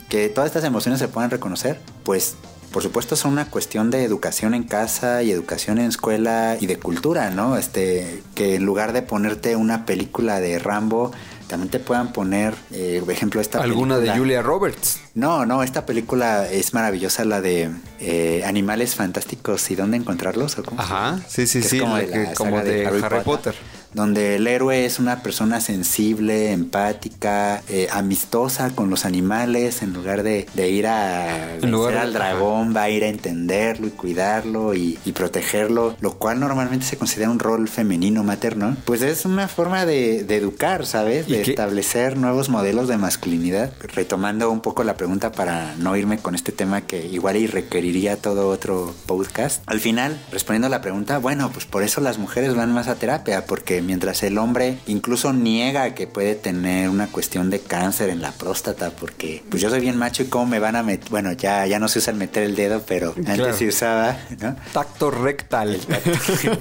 Que 0.10 0.30
todas 0.30 0.48
estas 0.48 0.64
emociones 0.64 1.00
se 1.00 1.08
puedan 1.08 1.30
reconocer, 1.30 1.80
pues 2.04 2.36
por 2.72 2.82
supuesto 2.82 3.16
son 3.16 3.34
una 3.34 3.46
cuestión 3.52 3.92
de 3.92 4.04
educación 4.04 4.56
en 4.56 4.64
casa 4.64 5.22
y 5.22 5.30
educación 5.32 5.78
en 5.78 5.86
escuela 5.90 6.58
y 6.60 6.66
de 6.66 6.78
cultura, 6.80 7.30
¿no? 7.30 7.56
Este, 7.58 8.24
que 8.34 8.56
en 8.56 8.66
lugar 8.66 8.94
de 8.94 9.04
ponerte 9.04 9.56
una 9.56 9.86
película 9.86 10.40
de 10.40 10.58
Rambo, 10.58 11.12
también 11.48 11.70
te 11.70 11.78
puedan 11.78 12.14
poner, 12.14 12.56
eh, 12.72 13.00
por 13.06 13.14
ejemplo, 13.14 13.42
esta 13.42 13.62
Alguna 13.62 14.00
de 14.00 14.18
Julia 14.18 14.42
Roberts. 14.42 15.02
No, 15.14 15.46
no, 15.46 15.62
esta 15.62 15.86
película 15.86 16.50
es 16.50 16.74
maravillosa, 16.74 17.26
la 17.26 17.42
de 17.42 17.70
eh, 18.00 18.42
Animales 18.44 18.96
Fantásticos 18.96 19.70
y 19.70 19.76
dónde 19.76 19.98
encontrarlos, 19.98 20.58
¿o 20.58 20.64
cómo 20.64 20.82
Ajá, 20.82 21.20
sí, 21.28 21.46
sí, 21.46 21.62
Que 21.62 21.68
sí, 21.70 21.80
como 21.80 21.98
de 21.98 22.08
la 22.08 22.12
que- 22.14 22.24
saga 22.24 22.34
como 22.34 22.62
de 22.62 22.88
Harry 22.88 23.20
Potter. 23.24 23.54
Donde 23.94 24.36
el 24.36 24.48
héroe 24.48 24.86
es 24.86 25.00
una 25.00 25.22
persona 25.22 25.62
sensible, 25.62 26.52
empática, 26.52 27.62
eh, 27.70 27.88
amistosa 27.92 28.72
con 28.72 28.90
los 28.90 29.06
animales, 29.06 29.82
en 29.82 29.94
lugar 29.94 30.24
de, 30.24 30.48
de 30.54 30.70
ir 30.70 30.88
a 30.88 31.56
En 31.56 31.72
lugar 31.72 31.98
al 31.98 32.14
dragón, 32.14 32.76
va 32.76 32.84
a 32.84 32.90
ir 32.90 33.04
a 33.04 33.08
entenderlo 33.08 33.88
y 33.88 33.92
cuidarlo 33.92 34.74
y, 34.74 35.00
y 35.06 35.12
protegerlo, 35.12 35.96
lo 36.02 36.14
cual 36.18 36.40
normalmente 36.40 36.86
se 36.86 36.98
considera 36.98 37.30
un 37.30 37.40
rol 37.40 37.68
femenino 37.68 38.24
materno, 38.24 38.76
pues 38.86 39.02
es 39.02 39.26
una 39.26 39.48
forma 39.48 39.86
de, 39.86 40.24
de 40.24 40.36
educar, 40.38 40.86
¿sabes? 40.86 41.28
¿Y 41.28 41.34
De 41.34 41.42
establecer 41.42 42.18
nuevos 42.18 42.50
modelos 42.50 42.88
de 42.88 42.98
masculinidad. 42.98 43.74
Retomando 43.94 44.50
un 44.50 44.62
poco 44.62 44.84
la 44.84 44.96
pregunta 44.96 45.32
para 45.32 45.76
no 45.78 45.96
irme 45.96 46.18
con 46.18 46.36
este 46.36 46.52
tema 46.52 46.82
que 46.82 47.06
igual 47.06 47.38
y 47.38 47.48
requeriría 47.48 48.18
todo 48.18 48.50
otro 48.50 48.94
podcast. 49.06 49.64
Al 49.66 49.80
final, 49.80 50.20
respondiendo 50.32 50.68
a 50.68 50.70
la 50.70 50.82
pregunta, 50.82 51.18
bueno, 51.18 51.52
pues 51.52 51.66
por 51.66 51.84
eso 51.84 52.02
las 52.02 52.18
mujeres 52.18 52.56
van 52.56 52.74
más 52.74 52.88
a 52.88 52.96
terapia, 52.96 53.46
porque 53.46 53.82
mientras 53.84 54.24
el 54.24 54.38
hombre 54.38 54.78
incluso 54.88 55.34
niega 55.34 55.94
que 55.94 56.08
puede 56.08 56.36
tener 56.36 56.90
una 56.90 57.08
cuestión 57.08 57.50
de 57.50 57.60
cáncer 57.60 58.10
en 58.10 58.22
la 58.22 58.32
próstata, 58.32 58.92
porque 58.92 59.44
pues 59.50 59.62
yo 59.62 59.70
soy 59.70 59.80
bien 59.82 59.98
macho 59.98 60.24
y 60.24 60.28
cómo 60.28 60.46
me 60.48 60.60
van 60.60 60.76
a 60.76 60.84
meter, 60.84 61.10
bueno, 61.10 61.32
ya, 61.34 61.66
ya 61.68 61.80
no 61.80 61.88
se 61.88 62.00
usa 62.00 62.12
el 62.12 62.18
meter 62.18 62.44
el 62.44 62.56
dedo, 62.56 62.82
pero 62.88 63.14
antes 63.18 63.36
Claro. 63.36 63.54
se 63.58 63.68
usaba, 63.68 64.18
¿no? 64.42 64.56
Tacto 64.74 65.12
rectal. 65.12 65.80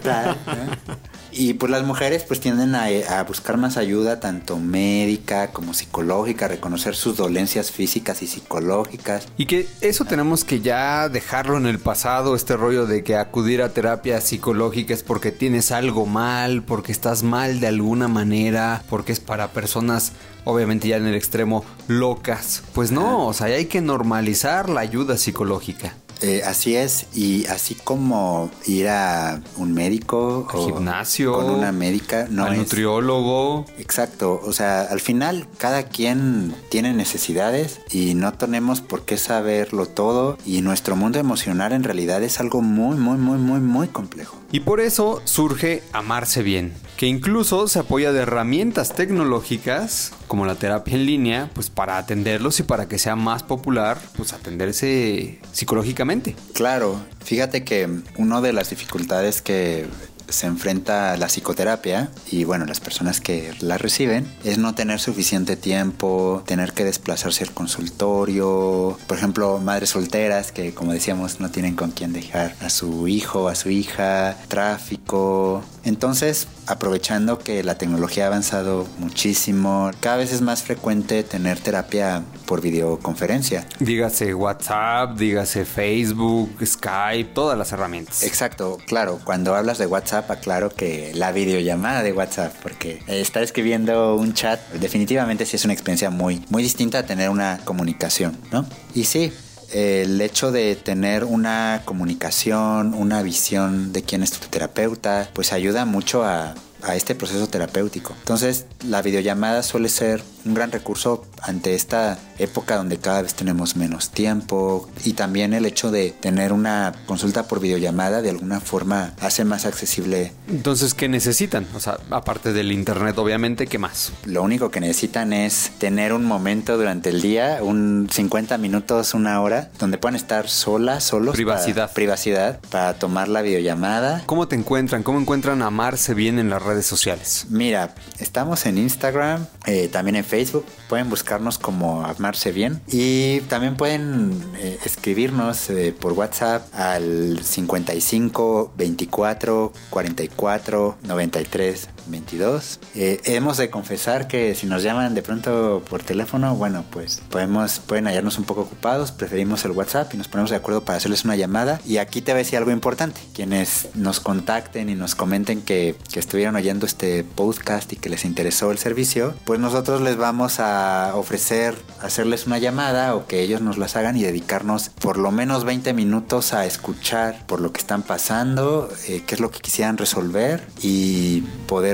Tal, 0.02 0.36
¿no? 0.46 0.94
Y 1.32 1.54
pues 1.54 1.70
las 1.70 1.84
mujeres 1.84 2.24
pues 2.24 2.40
tienden 2.40 2.74
a, 2.74 2.86
a 2.86 3.22
buscar 3.24 3.56
más 3.56 3.76
ayuda, 3.76 4.20
tanto 4.20 4.58
médica 4.58 5.48
como 5.48 5.74
psicológica, 5.74 6.48
reconocer 6.48 6.94
sus 6.94 7.16
dolencias 7.16 7.70
físicas 7.70 8.22
y 8.22 8.26
psicológicas. 8.26 9.26
Y 9.36 9.46
que 9.46 9.66
eso 9.80 10.04
tenemos 10.04 10.44
que 10.44 10.60
ya 10.60 11.08
dejarlo 11.08 11.56
en 11.56 11.66
el 11.66 11.78
pasado, 11.78 12.34
este 12.34 12.56
rollo 12.56 12.86
de 12.86 13.02
que 13.02 13.16
acudir 13.16 13.62
a 13.62 13.70
terapia 13.70 14.20
psicológica 14.20 14.94
es 14.94 15.02
porque 15.02 15.32
tienes 15.32 15.72
algo 15.72 16.06
mal, 16.06 16.62
porque 16.62 16.92
estás 16.92 17.22
mal 17.22 17.60
de 17.60 17.66
alguna 17.68 18.08
manera, 18.08 18.82
porque 18.88 19.12
es 19.12 19.20
para 19.20 19.52
personas, 19.52 20.12
obviamente 20.44 20.88
ya 20.88 20.96
en 20.96 21.06
el 21.06 21.14
extremo, 21.14 21.64
locas. 21.88 22.62
Pues 22.74 22.92
no, 22.92 23.26
o 23.26 23.32
sea, 23.32 23.46
hay 23.46 23.66
que 23.66 23.80
normalizar 23.80 24.68
la 24.68 24.80
ayuda 24.80 25.16
psicológica. 25.16 25.94
Eh, 26.22 26.42
así 26.44 26.76
es, 26.76 27.06
y 27.14 27.46
así 27.46 27.74
como 27.74 28.50
ir 28.66 28.88
a 28.88 29.40
un 29.56 29.74
médico 29.74 30.46
Al 30.52 30.60
gimnasio, 30.60 31.32
con 31.32 31.50
una 31.50 31.72
médica, 31.72 32.28
no 32.30 32.44
al 32.44 32.52
es... 32.52 32.58
nutriólogo. 32.58 33.66
Exacto, 33.78 34.40
o 34.44 34.52
sea, 34.52 34.82
al 34.82 35.00
final 35.00 35.48
cada 35.58 35.84
quien 35.84 36.54
tiene 36.68 36.94
necesidades 36.94 37.80
y 37.90 38.14
no 38.14 38.32
tenemos 38.34 38.80
por 38.80 39.04
qué 39.04 39.16
saberlo 39.16 39.86
todo 39.86 40.38
y 40.46 40.62
nuestro 40.62 40.96
mundo 40.96 41.18
emocional 41.18 41.72
en 41.72 41.82
realidad 41.82 42.22
es 42.22 42.38
algo 42.40 42.62
muy, 42.62 42.96
muy, 42.96 43.18
muy, 43.18 43.38
muy, 43.38 43.60
muy 43.60 43.88
complejo. 43.88 44.41
Y 44.52 44.60
por 44.60 44.80
eso 44.80 45.22
surge 45.24 45.82
Amarse 45.94 46.42
Bien, 46.42 46.74
que 46.98 47.06
incluso 47.06 47.68
se 47.68 47.78
apoya 47.78 48.12
de 48.12 48.20
herramientas 48.20 48.94
tecnológicas 48.94 50.12
como 50.28 50.44
la 50.44 50.56
terapia 50.56 50.94
en 50.94 51.06
línea, 51.06 51.50
pues 51.54 51.70
para 51.70 51.96
atenderlos 51.96 52.60
y 52.60 52.62
para 52.62 52.86
que 52.86 52.98
sea 52.98 53.16
más 53.16 53.42
popular, 53.42 53.98
pues 54.14 54.34
atenderse 54.34 55.40
psicológicamente. 55.52 56.36
Claro, 56.52 57.00
fíjate 57.24 57.64
que 57.64 57.88
una 58.18 58.42
de 58.42 58.52
las 58.52 58.68
dificultades 58.68 59.40
que 59.40 59.86
se 60.32 60.46
enfrenta 60.46 61.16
la 61.16 61.26
psicoterapia 61.26 62.10
y 62.30 62.44
bueno, 62.44 62.64
las 62.64 62.80
personas 62.80 63.20
que 63.20 63.52
la 63.60 63.78
reciben 63.78 64.26
es 64.44 64.58
no 64.58 64.74
tener 64.74 65.00
suficiente 65.00 65.56
tiempo, 65.56 66.42
tener 66.46 66.72
que 66.72 66.84
desplazarse 66.84 67.44
al 67.44 67.52
consultorio, 67.52 68.98
por 69.06 69.16
ejemplo, 69.16 69.58
madres 69.58 69.90
solteras 69.90 70.52
que 70.52 70.74
como 70.74 70.92
decíamos 70.92 71.40
no 71.40 71.50
tienen 71.50 71.74
con 71.76 71.90
quién 71.90 72.12
dejar 72.12 72.54
a 72.60 72.70
su 72.70 73.08
hijo, 73.08 73.48
a 73.48 73.54
su 73.54 73.70
hija, 73.70 74.36
tráfico. 74.48 75.62
Entonces, 75.84 76.46
aprovechando 76.66 77.38
que 77.38 77.62
la 77.62 77.76
tecnología 77.76 78.24
ha 78.24 78.26
avanzado 78.28 78.86
muchísimo, 78.98 79.90
cada 80.00 80.18
vez 80.18 80.32
es 80.32 80.40
más 80.40 80.62
frecuente 80.62 81.22
tener 81.22 81.58
terapia 81.60 82.22
por 82.46 82.60
videoconferencia. 82.60 83.66
Dígase 83.80 84.34
WhatsApp, 84.34 85.16
dígase 85.16 85.64
Facebook, 85.64 86.50
Skype, 86.64 87.30
todas 87.34 87.58
las 87.58 87.72
herramientas. 87.72 88.22
Exacto, 88.22 88.78
claro. 88.86 89.20
Cuando 89.24 89.54
hablas 89.54 89.78
de 89.78 89.86
WhatsApp, 89.86 90.30
aclaro 90.30 90.70
que 90.70 91.12
la 91.14 91.32
videollamada 91.32 92.02
de 92.02 92.12
WhatsApp, 92.12 92.54
porque 92.62 93.02
estar 93.06 93.42
escribiendo 93.42 94.16
un 94.16 94.34
chat 94.34 94.60
definitivamente 94.74 95.46
sí 95.46 95.56
es 95.56 95.64
una 95.64 95.74
experiencia 95.74 96.10
muy, 96.10 96.44
muy 96.50 96.62
distinta 96.62 96.98
a 96.98 97.02
tener 97.06 97.30
una 97.30 97.60
comunicación, 97.64 98.36
¿no? 98.50 98.66
Y 98.94 99.04
sí, 99.04 99.32
el 99.72 100.20
hecho 100.20 100.52
de 100.52 100.76
tener 100.76 101.24
una 101.24 101.82
comunicación, 101.84 102.94
una 102.94 103.22
visión 103.22 103.92
de 103.92 104.02
quién 104.02 104.22
es 104.22 104.32
tu 104.32 104.46
terapeuta, 104.48 105.28
pues 105.32 105.52
ayuda 105.52 105.84
mucho 105.84 106.24
a, 106.24 106.54
este 106.94 107.14
proceso 107.14 107.46
terapéutico. 107.48 108.12
Entonces, 108.18 108.66
la 108.84 109.02
videollamada 109.02 109.62
suele 109.62 109.88
ser 109.88 110.20
un 110.44 110.54
gran 110.54 110.72
recurso 110.72 111.24
ante 111.40 111.76
esta 111.76 112.18
época 112.42 112.76
donde 112.76 112.98
cada 112.98 113.22
vez 113.22 113.34
tenemos 113.34 113.76
menos 113.76 114.10
tiempo 114.10 114.88
y 115.04 115.12
también 115.14 115.54
el 115.54 115.66
hecho 115.66 115.90
de 115.90 116.10
tener 116.10 116.52
una 116.52 116.92
consulta 117.06 117.44
por 117.44 117.60
videollamada 117.60 118.22
de 118.22 118.30
alguna 118.30 118.60
forma 118.60 119.14
hace 119.20 119.44
más 119.44 119.66
accesible. 119.66 120.32
Entonces, 120.48 120.94
¿qué 120.94 121.08
necesitan? 121.08 121.66
O 121.74 121.80
sea, 121.80 121.98
aparte 122.10 122.52
del 122.52 122.72
internet, 122.72 123.16
obviamente, 123.18 123.66
¿qué 123.66 123.78
más? 123.78 124.12
Lo 124.24 124.42
único 124.42 124.70
que 124.70 124.80
necesitan 124.80 125.32
es 125.32 125.72
tener 125.78 126.12
un 126.12 126.24
momento 126.24 126.76
durante 126.76 127.10
el 127.10 127.22
día, 127.22 127.58
un 127.62 128.08
50 128.10 128.58
minutos, 128.58 129.14
una 129.14 129.40
hora, 129.40 129.70
donde 129.78 129.98
puedan 129.98 130.16
estar 130.16 130.48
solas, 130.48 131.04
solos. 131.04 131.34
Privacidad. 131.34 131.86
Para, 131.86 131.94
privacidad 131.94 132.60
para 132.70 132.94
tomar 132.94 133.28
la 133.28 133.42
videollamada. 133.42 134.22
¿Cómo 134.26 134.48
te 134.48 134.56
encuentran? 134.56 135.02
¿Cómo 135.02 135.20
encuentran 135.20 135.62
amarse 135.62 136.14
bien 136.14 136.38
en 136.38 136.50
las 136.50 136.62
redes 136.62 136.86
sociales? 136.86 137.46
Mira, 137.48 137.94
estamos 138.18 138.66
en 138.66 138.78
Instagram, 138.78 139.46
eh, 139.66 139.88
también 139.88 140.16
en 140.16 140.24
Facebook. 140.24 140.66
Pueden 140.88 141.08
buscarnos 141.10 141.58
como 141.58 142.04
Bien. 142.54 142.80
Y 142.88 143.40
también 143.42 143.76
pueden 143.76 144.42
eh, 144.58 144.78
escribirnos 144.84 145.70
eh, 145.70 145.94
por 145.98 146.12
WhatsApp 146.12 146.66
al 146.74 147.40
55 147.42 148.72
24 148.76 149.72
44 149.90 150.96
93 151.02 151.88
22. 152.06 152.80
Eh, 152.94 153.20
hemos 153.24 153.56
de 153.56 153.70
confesar 153.70 154.28
que 154.28 154.54
si 154.54 154.66
nos 154.66 154.82
llaman 154.82 155.14
de 155.14 155.22
pronto 155.22 155.82
por 155.88 156.02
teléfono, 156.02 156.54
bueno, 156.54 156.84
pues 156.90 157.22
podemos, 157.30 157.80
pueden 157.80 158.06
hallarnos 158.06 158.38
un 158.38 158.44
poco 158.44 158.62
ocupados. 158.62 159.12
Preferimos 159.12 159.64
el 159.64 159.72
WhatsApp 159.72 160.12
y 160.14 160.16
nos 160.16 160.28
ponemos 160.28 160.50
de 160.50 160.56
acuerdo 160.56 160.84
para 160.84 160.98
hacerles 160.98 161.24
una 161.24 161.36
llamada. 161.36 161.80
Y 161.86 161.98
aquí 161.98 162.20
te 162.20 162.32
voy 162.32 162.40
a 162.40 162.44
decir 162.44 162.58
algo 162.58 162.70
importante. 162.70 163.20
Quienes 163.34 163.88
nos 163.94 164.20
contacten 164.20 164.88
y 164.88 164.94
nos 164.94 165.14
comenten 165.14 165.62
que, 165.62 165.96
que 166.12 166.20
estuvieron 166.20 166.56
oyendo 166.56 166.86
este 166.86 167.24
podcast 167.24 167.92
y 167.92 167.96
que 167.96 168.08
les 168.08 168.24
interesó 168.24 168.70
el 168.70 168.78
servicio, 168.78 169.34
pues 169.44 169.60
nosotros 169.60 170.00
les 170.00 170.16
vamos 170.16 170.60
a 170.60 171.12
ofrecer 171.14 171.74
hacerles 172.00 172.46
una 172.46 172.58
llamada 172.58 173.14
o 173.14 173.26
que 173.26 173.40
ellos 173.40 173.60
nos 173.60 173.78
las 173.78 173.96
hagan 173.96 174.16
y 174.16 174.22
dedicarnos 174.22 174.90
por 174.90 175.18
lo 175.18 175.30
menos 175.30 175.64
20 175.64 175.92
minutos 175.94 176.52
a 176.52 176.66
escuchar 176.66 177.46
por 177.46 177.60
lo 177.60 177.72
que 177.72 177.80
están 177.80 178.02
pasando, 178.02 178.88
eh, 179.08 179.22
qué 179.26 179.34
es 179.34 179.40
lo 179.40 179.50
que 179.50 179.60
quisieran 179.60 179.96
resolver 179.98 180.66
y 180.80 181.42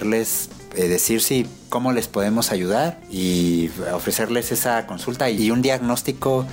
eh, 0.07 0.89
decir 0.89 1.21
si 1.21 1.47
cómo 1.69 1.93
les 1.93 2.09
podemos 2.09 2.53
ayudar 2.53 3.01
y 3.11 3.71
ofrecerles 3.93 4.53
esa 4.53 4.87
consulta 4.87 5.31
y 5.31 5.51
un 5.51 5.63
diagnóstico 5.63 6.47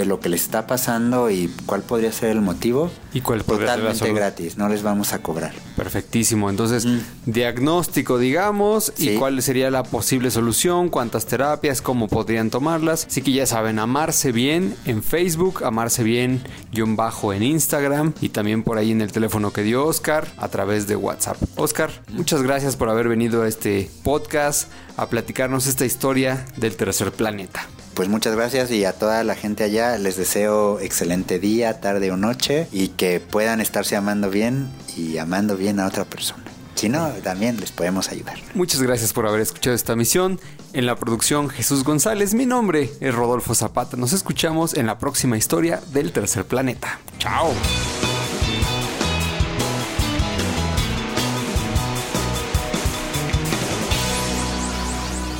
de 0.00 0.06
lo 0.06 0.20
que 0.20 0.28
les 0.28 0.42
está 0.42 0.66
pasando 0.66 1.30
y 1.30 1.50
cuál 1.66 1.82
podría 1.82 2.12
ser 2.12 2.30
el 2.30 2.40
motivo. 2.42 2.90
¿Y 3.12 3.20
cuál 3.22 3.40
ser 3.42 3.58
Totalmente 3.58 3.98
solución? 3.98 4.16
gratis, 4.16 4.58
no 4.58 4.68
les 4.68 4.82
vamos 4.82 5.12
a 5.12 5.20
cobrar. 5.20 5.52
Perfectísimo. 5.76 6.50
Entonces, 6.50 6.84
Mm. 6.86 6.98
diagnóstico, 7.26 8.18
digamos, 8.18 8.92
y 8.98 9.16
cuál 9.16 9.40
sería 9.42 9.70
la 9.70 9.82
posible 9.82 10.30
solución, 10.30 10.88
cuántas 10.88 11.26
terapias, 11.26 11.80
cómo 11.80 12.08
podrían 12.08 12.50
tomarlas. 12.50 13.06
Así 13.06 13.22
que 13.22 13.32
ya 13.32 13.46
saben, 13.46 13.78
amarse 13.78 14.32
bien 14.32 14.74
en 14.84 15.02
Facebook, 15.02 15.64
amarse 15.64 16.02
bien 16.02 16.42
guion 16.72 16.96
bajo 16.96 17.32
en 17.32 17.42
Instagram 17.42 18.12
y 18.20 18.28
también 18.30 18.62
por 18.62 18.78
ahí 18.78 18.90
en 18.92 19.00
el 19.00 19.12
teléfono 19.12 19.52
que 19.52 19.62
dio 19.62 19.86
Oscar 19.86 20.26
a 20.36 20.48
través 20.48 20.86
de 20.86 20.96
WhatsApp. 20.96 21.36
Oscar, 21.56 21.90
muchas 22.12 22.42
gracias 22.42 22.76
por 22.76 22.90
haber 22.90 23.08
venido 23.08 23.42
a 23.42 23.48
este 23.48 23.90
podcast 24.02 24.68
a 24.96 25.08
platicarnos 25.08 25.66
esta 25.66 25.84
historia 25.86 26.44
del 26.56 26.76
tercer 26.76 27.12
planeta. 27.12 27.66
Pues 27.96 28.10
muchas 28.10 28.36
gracias 28.36 28.70
y 28.70 28.84
a 28.84 28.92
toda 28.92 29.24
la 29.24 29.34
gente 29.34 29.64
allá 29.64 29.96
les 29.96 30.18
deseo 30.18 30.78
excelente 30.80 31.38
día, 31.38 31.80
tarde 31.80 32.10
o 32.10 32.18
noche 32.18 32.68
y 32.70 32.88
que 32.88 33.20
puedan 33.20 33.62
estarse 33.62 33.96
amando 33.96 34.28
bien 34.28 34.68
y 34.98 35.16
amando 35.16 35.56
bien 35.56 35.80
a 35.80 35.86
otra 35.86 36.04
persona. 36.04 36.44
Si 36.74 36.90
no, 36.90 37.08
también 37.24 37.58
les 37.58 37.72
podemos 37.72 38.10
ayudar. 38.10 38.36
Muchas 38.52 38.82
gracias 38.82 39.14
por 39.14 39.26
haber 39.26 39.40
escuchado 39.40 39.74
esta 39.74 39.96
misión. 39.96 40.38
En 40.74 40.84
la 40.84 40.96
producción 40.96 41.48
Jesús 41.48 41.84
González, 41.84 42.34
mi 42.34 42.44
nombre 42.44 42.90
es 43.00 43.14
Rodolfo 43.14 43.54
Zapata. 43.54 43.96
Nos 43.96 44.12
escuchamos 44.12 44.74
en 44.74 44.84
la 44.84 44.98
próxima 44.98 45.38
historia 45.38 45.80
del 45.94 46.12
tercer 46.12 46.44
planeta. 46.44 47.00
Chao. 47.16 47.50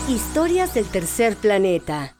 Historias 0.08 0.72
del 0.72 0.86
tercer 0.86 1.36
planeta. 1.36 2.16